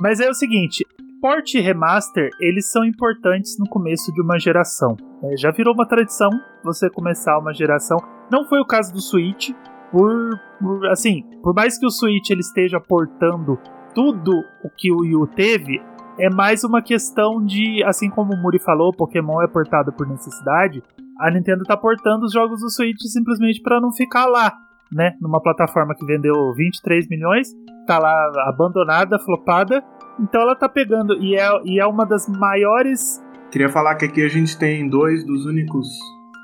[0.00, 0.84] Mas é o seguinte,
[1.20, 4.96] port e remaster, eles são importantes no começo de uma geração.
[5.24, 6.30] É, já virou uma tradição
[6.62, 7.98] você começar uma geração.
[8.30, 9.50] Não foi o caso do Switch,
[9.90, 13.58] por, por, assim, por mais que o Switch ele esteja portando
[13.94, 14.32] tudo
[14.64, 15.80] o que o Wii U teve,
[16.18, 20.82] é mais uma questão de, assim como o Muri falou, Pokémon é portado por necessidade,
[21.18, 24.52] a Nintendo tá portando os jogos do Switch simplesmente para não ficar lá,
[24.92, 27.48] né, numa plataforma que vendeu 23 milhões,
[27.86, 28.14] tá lá
[28.48, 29.82] abandonada, flopada,
[30.20, 33.22] então ela tá pegando, e é, e é uma das maiores.
[33.50, 35.88] Queria falar que aqui a gente tem dois dos únicos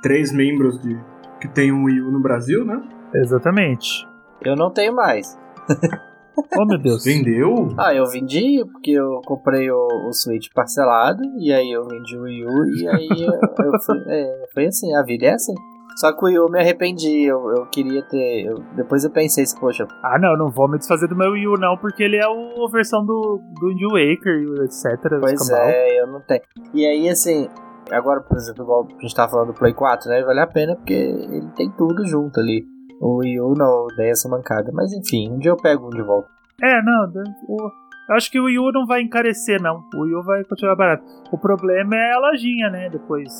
[0.03, 0.99] três membros de
[1.41, 2.83] que tem um Wii U no Brasil, né?
[3.15, 4.07] Exatamente.
[4.43, 5.39] Eu não tenho mais.
[6.59, 7.05] oh meu Deus.
[7.05, 7.69] Vendeu?
[7.79, 12.23] Ah, eu vendi porque eu comprei o, o Switch parcelado e aí eu vendi o
[12.23, 15.55] Wii U e aí eu, eu fui, é, foi assim, a vida é assim.
[15.97, 18.47] Só que o Wii U me arrependi, eu, eu queria ter.
[18.47, 19.87] Eu, depois eu pensei assim, poxa.
[20.03, 22.71] Ah, não, não vou me desfazer do meu Wii U, não, porque ele é a
[22.73, 25.21] versão do, do Wind Waker, etc.
[25.21, 26.41] Pois é, eu não tenho.
[26.73, 27.49] E aí, assim,
[27.91, 30.23] agora, por exemplo, igual a gente tava falando do Play 4, né?
[30.23, 32.65] Vale a pena porque ele tem tudo junto ali.
[33.01, 34.71] O Wii U não, daí essa mancada.
[34.73, 36.29] Mas enfim, um dia eu pego um de volta.
[36.63, 37.11] É, não,
[37.49, 37.71] o,
[38.11, 39.83] eu acho que o Wii U não vai encarecer, não.
[39.95, 41.05] O Wii U vai continuar barato.
[41.33, 42.91] O problema é a lojinha, né?
[42.91, 43.33] Depois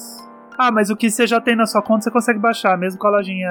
[0.63, 3.07] ah, mas o que você já tem na sua conta você consegue baixar, mesmo com
[3.07, 3.51] a lojinha.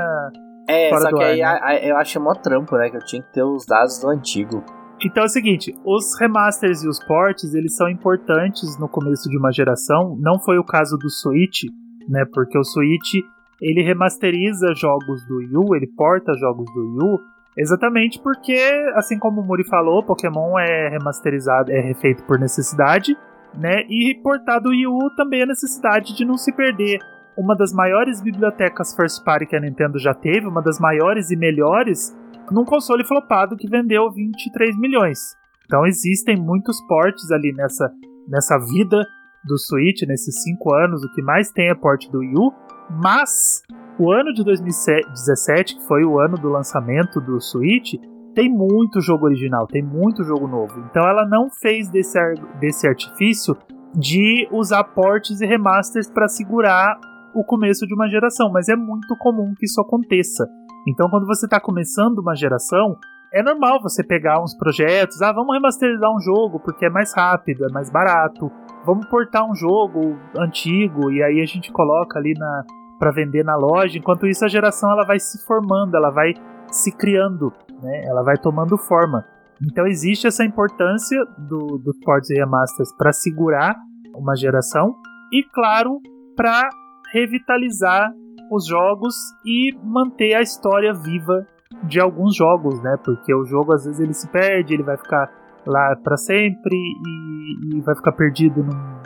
[0.67, 1.43] É, só que ar, aí né?
[1.43, 2.87] a, a, eu acho mó trampo, né?
[2.91, 4.63] Que eu tinha que ter os dados do antigo.
[5.03, 9.39] Então é o seguinte, os remasters e os ports, eles são importantes no começo de
[9.39, 10.15] uma geração.
[10.19, 11.63] Não foi o caso do Switch,
[12.07, 12.25] né?
[12.31, 13.25] Porque o Switch,
[13.61, 17.19] ele remasteriza jogos do Wii U, ele porta jogos do Wii U,
[17.57, 18.57] exatamente porque,
[18.95, 23.15] assim como o Muri falou, Pokémon é remasterizado, é refeito por necessidade
[23.53, 23.83] né?
[23.89, 26.99] E portar do Wii U também a necessidade de não se perder
[27.37, 31.37] uma das maiores bibliotecas first party que a Nintendo já teve, uma das maiores e
[31.37, 32.15] melhores,
[32.51, 35.19] num console flopado que vendeu 23 milhões.
[35.65, 37.89] Então existem muitos portes ali nessa,
[38.27, 39.05] nessa vida
[39.45, 42.51] do Switch, nesses 5 anos, o que mais tem é porte do Wii U,
[42.89, 43.61] mas
[43.99, 47.95] o ano de 2017, que foi o ano do lançamento do Switch,
[48.33, 50.79] tem muito jogo original, tem muito jogo novo.
[50.89, 52.17] Então ela não fez desse,
[52.59, 53.57] desse artifício
[53.93, 56.97] de usar portes e remasters para segurar
[57.33, 60.47] o começo de uma geração, mas é muito comum que isso aconteça.
[60.87, 62.97] Então quando você está começando uma geração,
[63.33, 67.65] é normal você pegar uns projetos, ah, vamos remasterizar um jogo porque é mais rápido,
[67.65, 68.51] é mais barato.
[68.85, 72.63] Vamos portar um jogo antigo e aí a gente coloca ali na
[72.99, 73.97] para vender na loja.
[73.97, 76.33] Enquanto isso a geração ela vai se formando, ela vai
[76.69, 78.03] se criando né?
[78.05, 79.25] Ela vai tomando forma.
[79.63, 83.75] Então existe essa importância do, dos ports e remasters para segurar
[84.15, 84.95] uma geração
[85.31, 85.99] e, claro,
[86.35, 86.69] para
[87.13, 88.11] revitalizar
[88.51, 89.13] os jogos
[89.45, 91.45] e manter a história viva
[91.83, 92.97] de alguns jogos, né?
[93.03, 95.29] Porque o jogo às vezes ele se perde, ele vai ficar
[95.65, 98.99] lá para sempre e, e vai ficar perdido num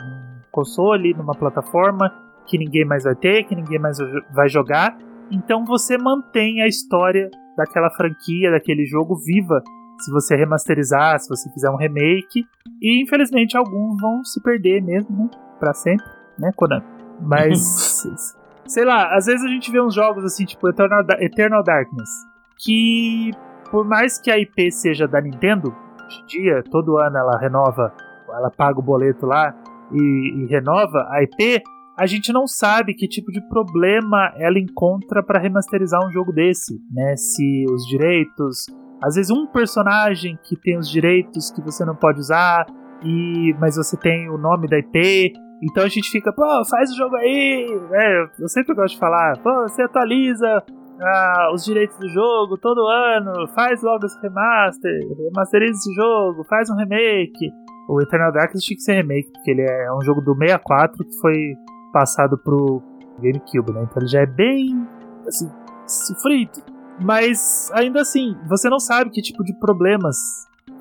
[0.50, 3.98] console, numa plataforma que ninguém mais vai ter, que ninguém mais
[4.32, 4.96] vai jogar.
[5.30, 9.62] Então você mantém a história daquela franquia, daquele jogo viva,
[10.00, 12.44] se você remasterizar, se você fizer um remake.
[12.80, 15.30] E infelizmente alguns vão se perder mesmo, né?
[15.58, 16.06] Pra sempre,
[16.38, 16.84] né, Konami?
[17.20, 18.04] Mas,
[18.66, 22.10] sei lá, às vezes a gente vê uns jogos assim, tipo Eternal, Eternal Darkness,
[22.58, 23.30] que
[23.70, 25.74] por mais que a IP seja da Nintendo,
[26.04, 27.92] hoje em dia, todo ano ela renova,
[28.28, 29.54] ela paga o boleto lá
[29.92, 31.62] e, e renova a IP,
[31.96, 36.74] a gente não sabe que tipo de problema ela encontra para remasterizar um jogo desse,
[36.90, 37.14] né?
[37.16, 38.66] Se os direitos,
[39.02, 42.66] às vezes um personagem que tem os direitos que você não pode usar
[43.02, 45.32] e mas você tem o nome da IP,
[45.62, 48.28] então a gente fica, pô, faz o jogo aí, né?
[48.40, 50.62] Eu sempre gosto de falar, pô, você atualiza
[51.00, 54.92] ah, os direitos do jogo todo ano, faz logo esse remaster,
[55.32, 57.52] remasteriza esse jogo, faz um remake.
[57.88, 61.20] O Eternal Darkness tinha que ser remake, porque ele é um jogo do 64 que
[61.20, 61.54] foi
[61.94, 62.82] passado pro
[63.20, 63.84] GameCube, né?
[63.84, 64.84] Então ele já é bem
[65.26, 65.48] assim,
[65.86, 66.60] sofrido.
[67.00, 70.16] Mas ainda assim, você não sabe que tipo de problemas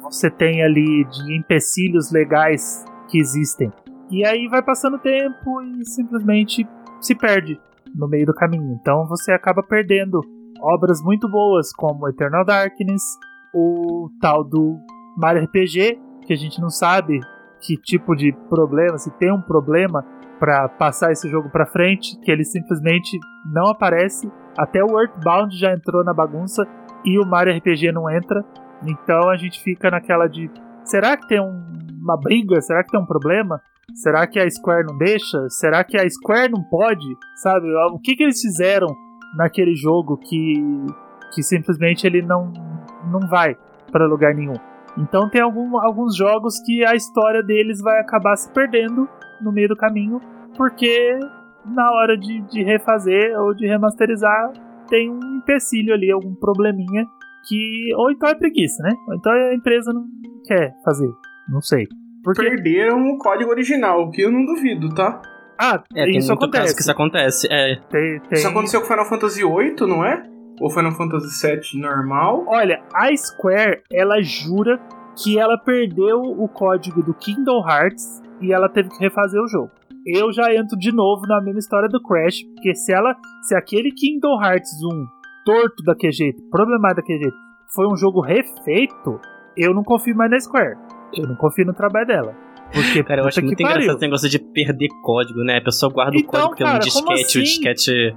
[0.01, 3.72] você tem ali de empecilhos legais que existem.
[4.09, 6.68] E aí vai passando tempo e simplesmente
[6.99, 7.59] se perde
[7.95, 8.78] no meio do caminho.
[8.80, 10.20] Então você acaba perdendo
[10.59, 13.03] obras muito boas como Eternal Darkness,
[13.53, 14.80] o tal do
[15.18, 17.20] Mario RPG, que a gente não sabe
[17.61, 20.05] que tipo de problema, se tem um problema
[20.40, 24.32] para passar esse jogo para frente, que ele simplesmente não aparece.
[24.58, 26.68] Até o Earthbound já entrou na bagunça
[27.06, 28.44] e o Mario RPG não entra.
[28.86, 30.50] Então a gente fica naquela de
[30.84, 31.64] será que tem um,
[32.02, 32.62] uma briga?
[32.62, 33.62] Será que tem um problema?
[33.94, 35.50] Será que a Square não deixa?
[35.50, 37.06] Será que a Square não pode?
[37.42, 37.68] Sabe?
[37.92, 38.88] O que, que eles fizeram
[39.38, 40.56] naquele jogo que,
[41.34, 42.52] que simplesmente ele não,
[43.12, 43.56] não vai
[43.92, 44.56] para lugar nenhum?
[44.98, 49.08] Então tem algum, alguns jogos que a história deles vai acabar se perdendo
[49.44, 50.22] no meio do caminho,
[50.58, 51.20] porque
[51.66, 54.52] na hora de, de refazer ou de remasterizar
[54.89, 57.06] tem um empecilho ali, algum probleminha
[57.48, 57.94] que.
[57.96, 58.91] Ou então é preguiça, né?
[59.08, 60.06] Ou então a empresa não
[60.46, 61.10] quer fazer.
[61.50, 61.88] Não sei.
[62.24, 62.41] Porque...
[62.41, 65.22] Perderam o código original, o que eu não duvido, tá?
[65.60, 66.76] Ah, é, isso acontece.
[66.76, 67.48] que isso acontece.
[67.52, 67.76] É.
[67.89, 68.39] Tem, tem...
[68.39, 70.24] Isso aconteceu com Final Fantasy VIII, não é?
[70.60, 72.44] Ou Final Fantasy VII normal?
[72.48, 74.80] Olha, a Square, ela jura
[75.22, 79.72] que ela perdeu o código do Kingdom Hearts e ela teve que refazer o jogo.
[80.06, 83.91] Eu já entro de novo na mesma história do Crash, porque se ela, se aquele
[83.91, 85.06] Kingdom Hearts 1
[85.46, 87.38] torto daquele jeito, problemático daquele jeito,
[87.74, 89.20] foi um jogo refeito,
[89.58, 90.78] eu não confio mais na Square.
[91.16, 92.36] Eu não confio no trabalho dela.
[92.74, 95.58] Porque, cara, eu acho muito engraçado esse negócio de perder código, né?
[95.58, 97.39] A pessoa guarda então, o código pelo disquete, assim?
[97.39, 98.16] o disquete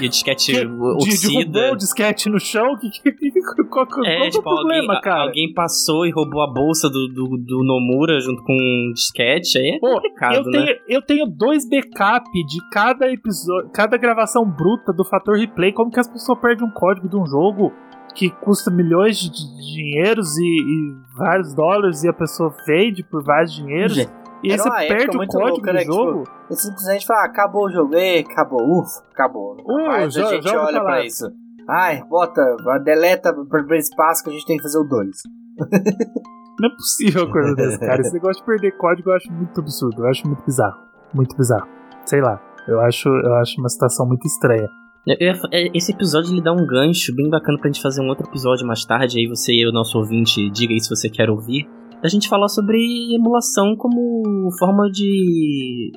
[0.00, 1.52] e o disquete que, oxida.
[1.52, 2.76] Derrubou o disquete no chão?
[2.76, 5.22] Que, que, que, qual, qual é, tipo, o problema, alguém, cara?
[5.22, 9.76] Alguém passou e roubou a bolsa do, do, do Nomura junto com o disquete, aí
[9.76, 10.50] é Pô, complicado, eu né?
[10.52, 15.72] Tenho, eu tenho dois backup de cada episódio, cada gravação bruta do fator replay.
[15.72, 17.72] Como que as pessoas perdem um código de um jogo
[18.14, 19.30] que custa milhões de
[19.74, 23.94] dinheiros e, e vários dólares e a pessoa vende por vários dinheiros?
[23.94, 24.25] Gente.
[24.46, 25.84] E aí você perde o código louca, do né?
[25.84, 26.22] jogo.
[26.22, 29.56] Tipo, simplesmente fala, acabou o jogo, e acabou, ufa, acabou.
[29.60, 31.26] Uh, mais já, a gente olha pra isso.
[31.68, 32.40] Ai, bota,
[32.84, 35.10] deleta pra espaço que a gente tem que fazer o 2.
[36.58, 38.00] Não é possível uma coisa dessa, cara.
[38.00, 40.02] Esse negócio de perder código eu acho muito absurdo.
[40.02, 40.78] Eu acho muito bizarro.
[41.12, 41.68] Muito bizarro.
[42.06, 42.40] Sei lá.
[42.66, 44.66] Eu acho, eu acho uma situação muito estranha.
[45.08, 48.66] É, esse episódio ele dá um gancho bem bacana pra gente fazer um outro episódio
[48.66, 49.18] mais tarde.
[49.18, 51.68] Aí você e o nosso ouvinte, diga aí se você quer ouvir
[52.02, 52.78] a gente falar sobre
[53.14, 55.92] emulação como forma de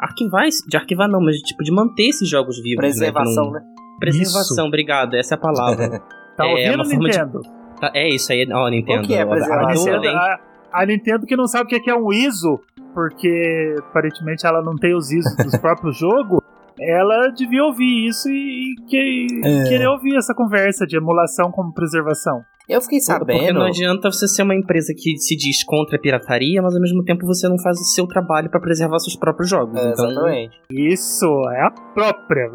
[0.00, 2.76] arquivar, de arquivar não, mas tipo de manter esses jogos vivos.
[2.76, 3.60] Né, Preservação, né?
[3.60, 3.66] né?
[3.98, 4.66] Preservação, Isso.
[4.66, 6.02] obrigado, essa é a palavra.
[6.36, 7.40] tá é ouvindo, uma forma Nintendo?
[7.40, 7.80] De...
[7.80, 9.02] Tá, é isso aí, ó, Nintendo.
[9.02, 9.92] O que é preservação?
[9.92, 10.40] A Nintendo, a,
[10.72, 12.60] a Nintendo que não sabe o que é um ISO,
[12.94, 16.40] porque aparentemente ela não tem os ISOs dos próprios jogos,
[16.78, 19.68] ela devia ouvir isso e, e que, é.
[19.68, 22.42] querer ouvir essa conversa de emulação como preservação.
[22.68, 23.38] Eu fiquei sabendo.
[23.38, 26.80] Porque não adianta você ser uma empresa que se diz contra a pirataria, mas ao
[26.80, 29.76] mesmo tempo você não faz o seu trabalho para preservar seus próprios jogos.
[29.76, 30.10] É, então...
[30.10, 30.60] Exatamente.
[30.70, 32.50] Isso, é a própria.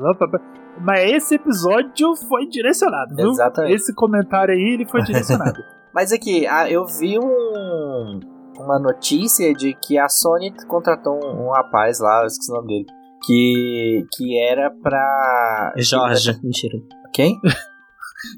[0.81, 3.29] Mas esse episódio foi direcionado, viu?
[3.29, 3.73] Exatamente.
[3.73, 5.59] Esse comentário aí, ele foi direcionado.
[5.95, 8.19] mas aqui, eu vi um,
[8.57, 12.67] uma notícia de que a Sony contratou um, um rapaz lá, eu esqueci o nome
[12.67, 12.85] dele,
[13.25, 15.73] que, que era pra...
[15.77, 16.77] Jorge, mentira.
[17.13, 17.39] Quem?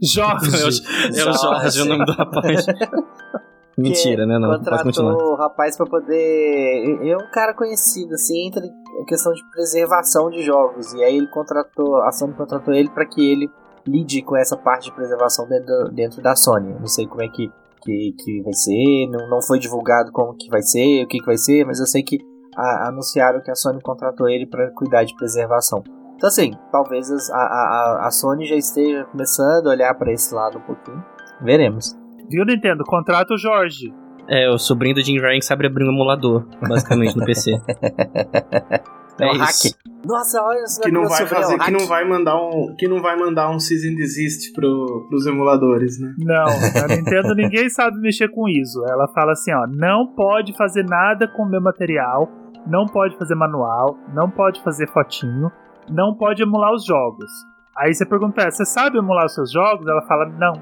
[0.01, 0.81] Jorge.
[1.15, 2.65] É o Jorge, o nome do rapaz.
[3.77, 4.37] Mentira, né?
[4.37, 5.15] Não, pode continuar.
[5.15, 6.99] o rapaz pra poder.
[7.01, 8.67] É um cara conhecido, assim, entre
[9.01, 10.93] a questão de preservação de jogos.
[10.93, 13.49] E aí ele contratou, a Sony contratou ele para que ele
[13.87, 16.73] lide com essa parte de preservação dentro, dentro da Sony.
[16.79, 20.49] Não sei como é que, que, que vai ser, não, não foi divulgado como que
[20.49, 22.19] vai ser, o que, que vai ser, mas eu sei que
[22.55, 25.83] a, anunciaram que a Sony contratou ele para cuidar de preservação.
[26.15, 30.57] Então assim, talvez a, a, a Sony já esteja começando a olhar para esse lado
[30.57, 31.03] um pouquinho.
[31.41, 31.97] Veremos.
[32.29, 32.83] Viu, Nintendo?
[32.85, 33.93] Contrata o Jorge.
[34.27, 37.51] É, o sobrinho do Jim Ryan que sabe abrir um emulador, basicamente, no PC.
[39.19, 39.75] É, é o hack.
[40.05, 43.49] Nossa, olha que não vai fazer, que não vai mandar um, que não vai mandar
[43.51, 46.13] um cease and desist pro, pros emuladores, né?
[46.17, 48.83] Não, a Nintendo ninguém sabe mexer com isso.
[48.85, 52.29] Ela fala assim, ó, não pode fazer nada com o meu material,
[52.67, 55.51] não pode fazer manual, não pode fazer fotinho,
[55.89, 57.29] não pode emular os jogos.
[57.77, 59.87] Aí você pergunta, você sabe emular os seus jogos?
[59.87, 60.53] Ela fala, não,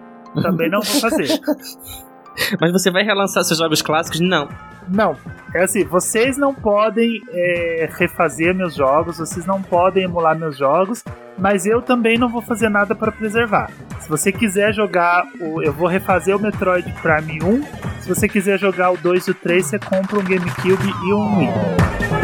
[0.41, 1.28] também não vou fazer.
[2.59, 4.19] Mas você vai relançar seus jogos clássicos?
[4.19, 4.47] Não.
[4.88, 5.15] Não.
[5.53, 11.03] É assim, vocês não podem é, refazer meus jogos, vocês não podem emular meus jogos,
[11.38, 13.69] mas eu também não vou fazer nada para preservar.
[13.99, 17.63] Se você quiser jogar, o, eu vou refazer o Metroid Prime 1.
[18.01, 21.38] Se você quiser jogar o 2 e o 3, você compra um GameCube e um
[21.38, 22.20] Wii.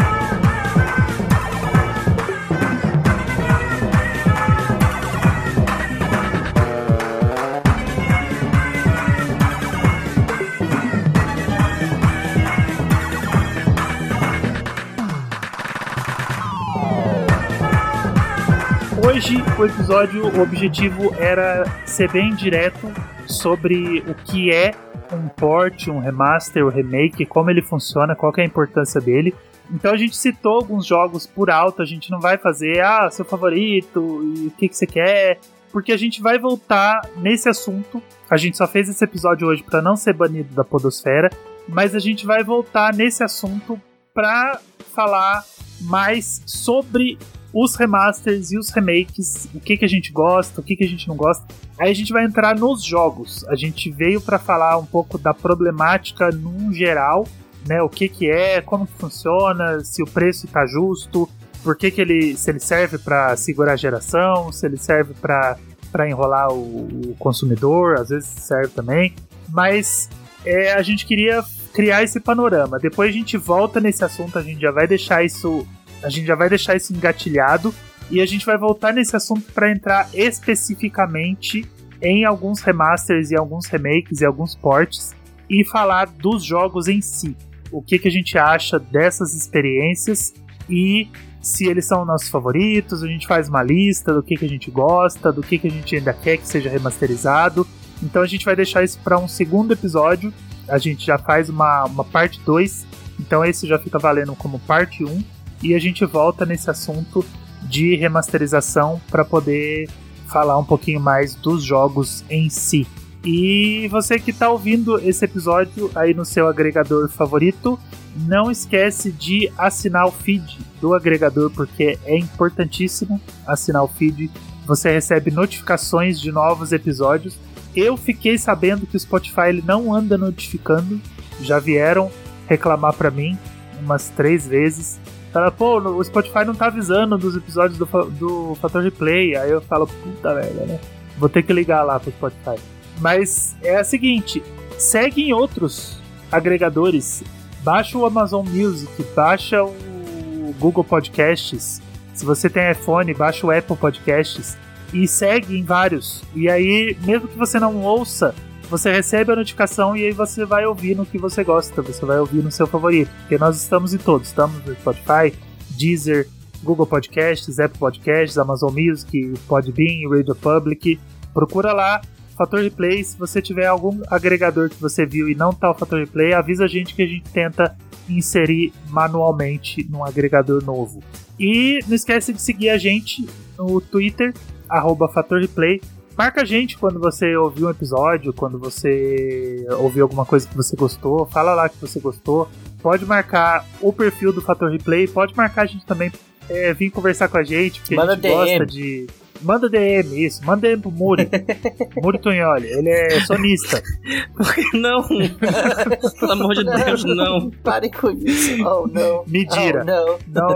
[19.18, 22.86] Hoje o episódio, o objetivo era ser bem direto
[23.26, 24.72] sobre o que é
[25.12, 29.34] um port, um remaster, um remake, como ele funciona, qual é a importância dele.
[29.72, 33.24] Então a gente citou alguns jogos por alto, a gente não vai fazer, ah, seu
[33.24, 35.40] favorito, o que, que você quer,
[35.72, 38.00] porque a gente vai voltar nesse assunto.
[38.30, 41.28] A gente só fez esse episódio hoje para não ser banido da Podosfera,
[41.68, 43.82] mas a gente vai voltar nesse assunto
[44.14, 44.60] para
[44.94, 45.44] falar
[45.80, 47.18] mais sobre
[47.52, 50.88] os remasters e os remakes, o que, que a gente gosta, o que, que a
[50.88, 51.46] gente não gosta.
[51.78, 53.44] Aí a gente vai entrar nos jogos.
[53.48, 57.26] A gente veio para falar um pouco da problemática num geral,
[57.66, 57.80] né?
[57.82, 61.28] O que, que é, como que funciona, se o preço está justo,
[61.62, 66.08] por que, que ele, se ele serve para segurar a geração, se ele serve para
[66.08, 69.14] enrolar o, o, consumidor, às vezes serve também.
[69.48, 70.08] Mas
[70.44, 71.42] é, a gente queria
[71.72, 72.78] criar esse panorama.
[72.78, 75.66] Depois a gente volta nesse assunto, a gente já vai deixar isso
[76.02, 77.74] a gente já vai deixar isso engatilhado
[78.10, 81.66] e a gente vai voltar nesse assunto para entrar especificamente
[82.00, 85.14] em alguns remasters e alguns remakes e alguns ports
[85.48, 87.36] e falar dos jogos em si.
[87.70, 90.32] O que, que a gente acha dessas experiências
[90.68, 91.08] e
[91.40, 94.70] se eles são nossos favoritos, a gente faz uma lista do que, que a gente
[94.70, 97.66] gosta, do que, que a gente ainda quer que seja remasterizado.
[98.02, 100.32] Então a gente vai deixar isso para um segundo episódio.
[100.68, 102.86] A gente já faz uma, uma parte 2.
[103.18, 105.22] Então esse já fica valendo como parte 1
[105.62, 107.24] e a gente volta nesse assunto
[107.62, 109.88] de remasterização para poder
[110.26, 112.86] falar um pouquinho mais dos jogos em si.
[113.24, 117.78] E você que está ouvindo esse episódio aí no seu agregador favorito,
[118.16, 124.30] não esquece de assinar o feed do agregador porque é importantíssimo assinar o feed.
[124.66, 127.36] Você recebe notificações de novos episódios.
[127.74, 131.00] Eu fiquei sabendo que o Spotify ele não anda notificando.
[131.40, 132.10] Já vieram
[132.46, 133.36] reclamar para mim
[133.80, 134.98] umas três vezes.
[135.32, 139.36] Fala, pô, o Spotify não tá avisando dos episódios do, do Fator Replay.
[139.36, 140.80] Aí eu falo, puta merda, né?
[141.18, 142.60] Vou ter que ligar lá pro Spotify.
[143.00, 144.42] Mas é a seguinte:
[144.78, 145.98] segue em outros
[146.30, 147.22] agregadores.
[147.62, 151.82] Baixa o Amazon Music, baixa o Google Podcasts.
[152.14, 154.56] Se você tem iPhone, baixa o Apple Podcasts.
[154.92, 156.22] E segue em vários.
[156.34, 158.34] E aí, mesmo que você não ouça,
[158.68, 162.18] você recebe a notificação e aí você vai ouvir no que você gosta, você vai
[162.18, 163.10] ouvir no seu favorito.
[163.20, 165.34] Porque nós estamos em todos, estamos no Spotify,
[165.70, 166.28] Deezer,
[166.62, 171.00] Google Podcasts, Apple Podcasts, Amazon Music, Podbean, Radio Public.
[171.32, 172.00] Procura lá,
[172.36, 173.02] Fator Replay.
[173.02, 176.64] Se você tiver algum agregador que você viu e não tá o Fator Replay, avisa
[176.64, 177.76] a gente que a gente tenta
[178.08, 181.02] inserir manualmente num agregador novo.
[181.38, 184.34] E não esquece de seguir a gente no Twitter,
[184.68, 185.80] arroba Fator Replay.
[186.18, 190.74] Marca a gente quando você ouviu um episódio, quando você ouviu alguma coisa que você
[190.74, 191.24] gostou.
[191.26, 192.48] Fala lá que você gostou.
[192.82, 195.06] Pode marcar o perfil do Fator Replay.
[195.06, 196.10] Pode marcar a gente também.
[196.50, 198.34] É, vir conversar com a gente, porque Manda a gente DM.
[198.34, 199.06] gosta de.
[199.42, 200.44] Manda DM, isso.
[200.44, 201.28] Manda DM pro Muri.
[202.02, 202.66] Muri Tunholi.
[202.66, 203.82] Ele é sonista.
[204.36, 205.02] Por que não?
[206.18, 207.50] Pelo amor de Deus, não.
[207.62, 208.62] Pare com isso.
[208.64, 209.24] Oh, não.
[209.26, 209.82] Mentira.
[209.82, 210.18] Oh, não.
[210.28, 210.48] Não.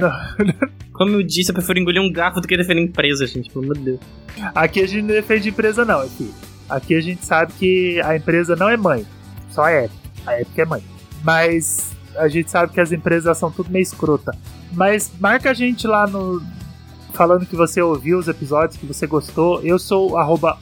[0.00, 0.68] não.
[0.92, 3.50] Como eu disse, eu prefiro engolir um garfo do que defender empresa, gente.
[3.50, 4.00] Pelo amor de Deus.
[4.54, 6.00] Aqui a gente não defende empresa, não.
[6.00, 6.32] Aqui.
[6.68, 9.06] aqui a gente sabe que a empresa não é mãe.
[9.50, 9.98] Só é Epic.
[10.26, 10.82] A Epic é mãe.
[11.22, 14.36] Mas a gente sabe que as empresas são tudo meio escrota.
[14.72, 16.42] Mas marca a gente lá no.
[17.14, 19.62] Falando que você ouviu os episódios, que você gostou.
[19.62, 20.16] Eu sou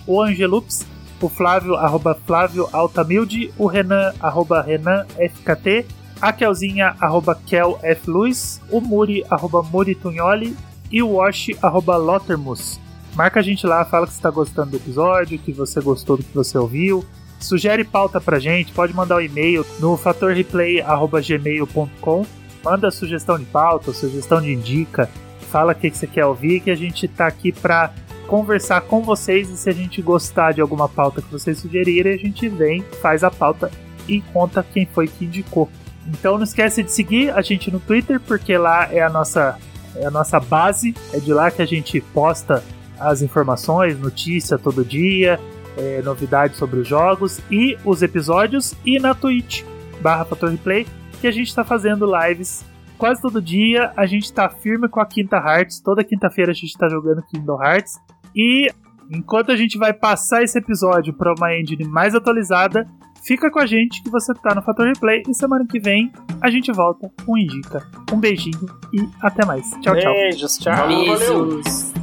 [0.06, 0.84] o Angelux.
[1.20, 5.86] o Flávio, arroba Flávio Altamilde, o Renan, arroba Renan FKT,
[6.20, 8.10] a Kelzinha, arroba Kel F.
[8.10, 10.56] Luz, o Muri, arroba Muri Tunholi
[10.90, 12.80] e o Wash, arroba Lottermus.
[13.14, 16.24] Marca a gente lá, fala que você está gostando do episódio, que você gostou do
[16.24, 17.04] que você ouviu.
[17.38, 22.26] Sugere pauta pra gente, pode mandar um e-mail no fatorreplay.gmail.com.
[22.64, 25.08] Manda sugestão de pauta, sugestão de indica,
[25.52, 27.92] fala o que, que você quer ouvir, que a gente tá aqui pra
[28.26, 32.16] conversar com vocês e se a gente gostar de alguma pauta que vocês sugerirem, a
[32.16, 33.70] gente vem, faz a pauta
[34.08, 35.68] e conta quem foi que indicou.
[36.08, 39.58] Então não esquece de seguir a gente no Twitter, porque lá é a nossa,
[39.94, 42.64] é a nossa base, é de lá que a gente posta
[42.98, 45.38] as informações, notícia todo dia,
[45.76, 49.62] é, novidades sobre os jogos e os episódios, e na Twitch
[50.00, 50.86] barra Fator Replay,
[51.20, 52.64] que a gente está fazendo lives
[53.02, 53.92] quase todo dia.
[53.96, 57.60] A gente está firme com a Quinta Hearts, toda quinta-feira a gente está jogando Kingdom
[57.60, 57.94] Hearts.
[58.32, 58.70] E
[59.10, 62.86] enquanto a gente vai passar esse episódio para uma engine mais atualizada,
[63.24, 66.50] Fica com a gente que você tá no Fator Replay e semana que vem a
[66.50, 67.88] gente volta com Indica.
[68.12, 69.70] Um beijinho e até mais.
[69.80, 70.12] Tchau, tchau.
[70.12, 70.88] Beijos, tchau.
[70.88, 72.01] Beijos.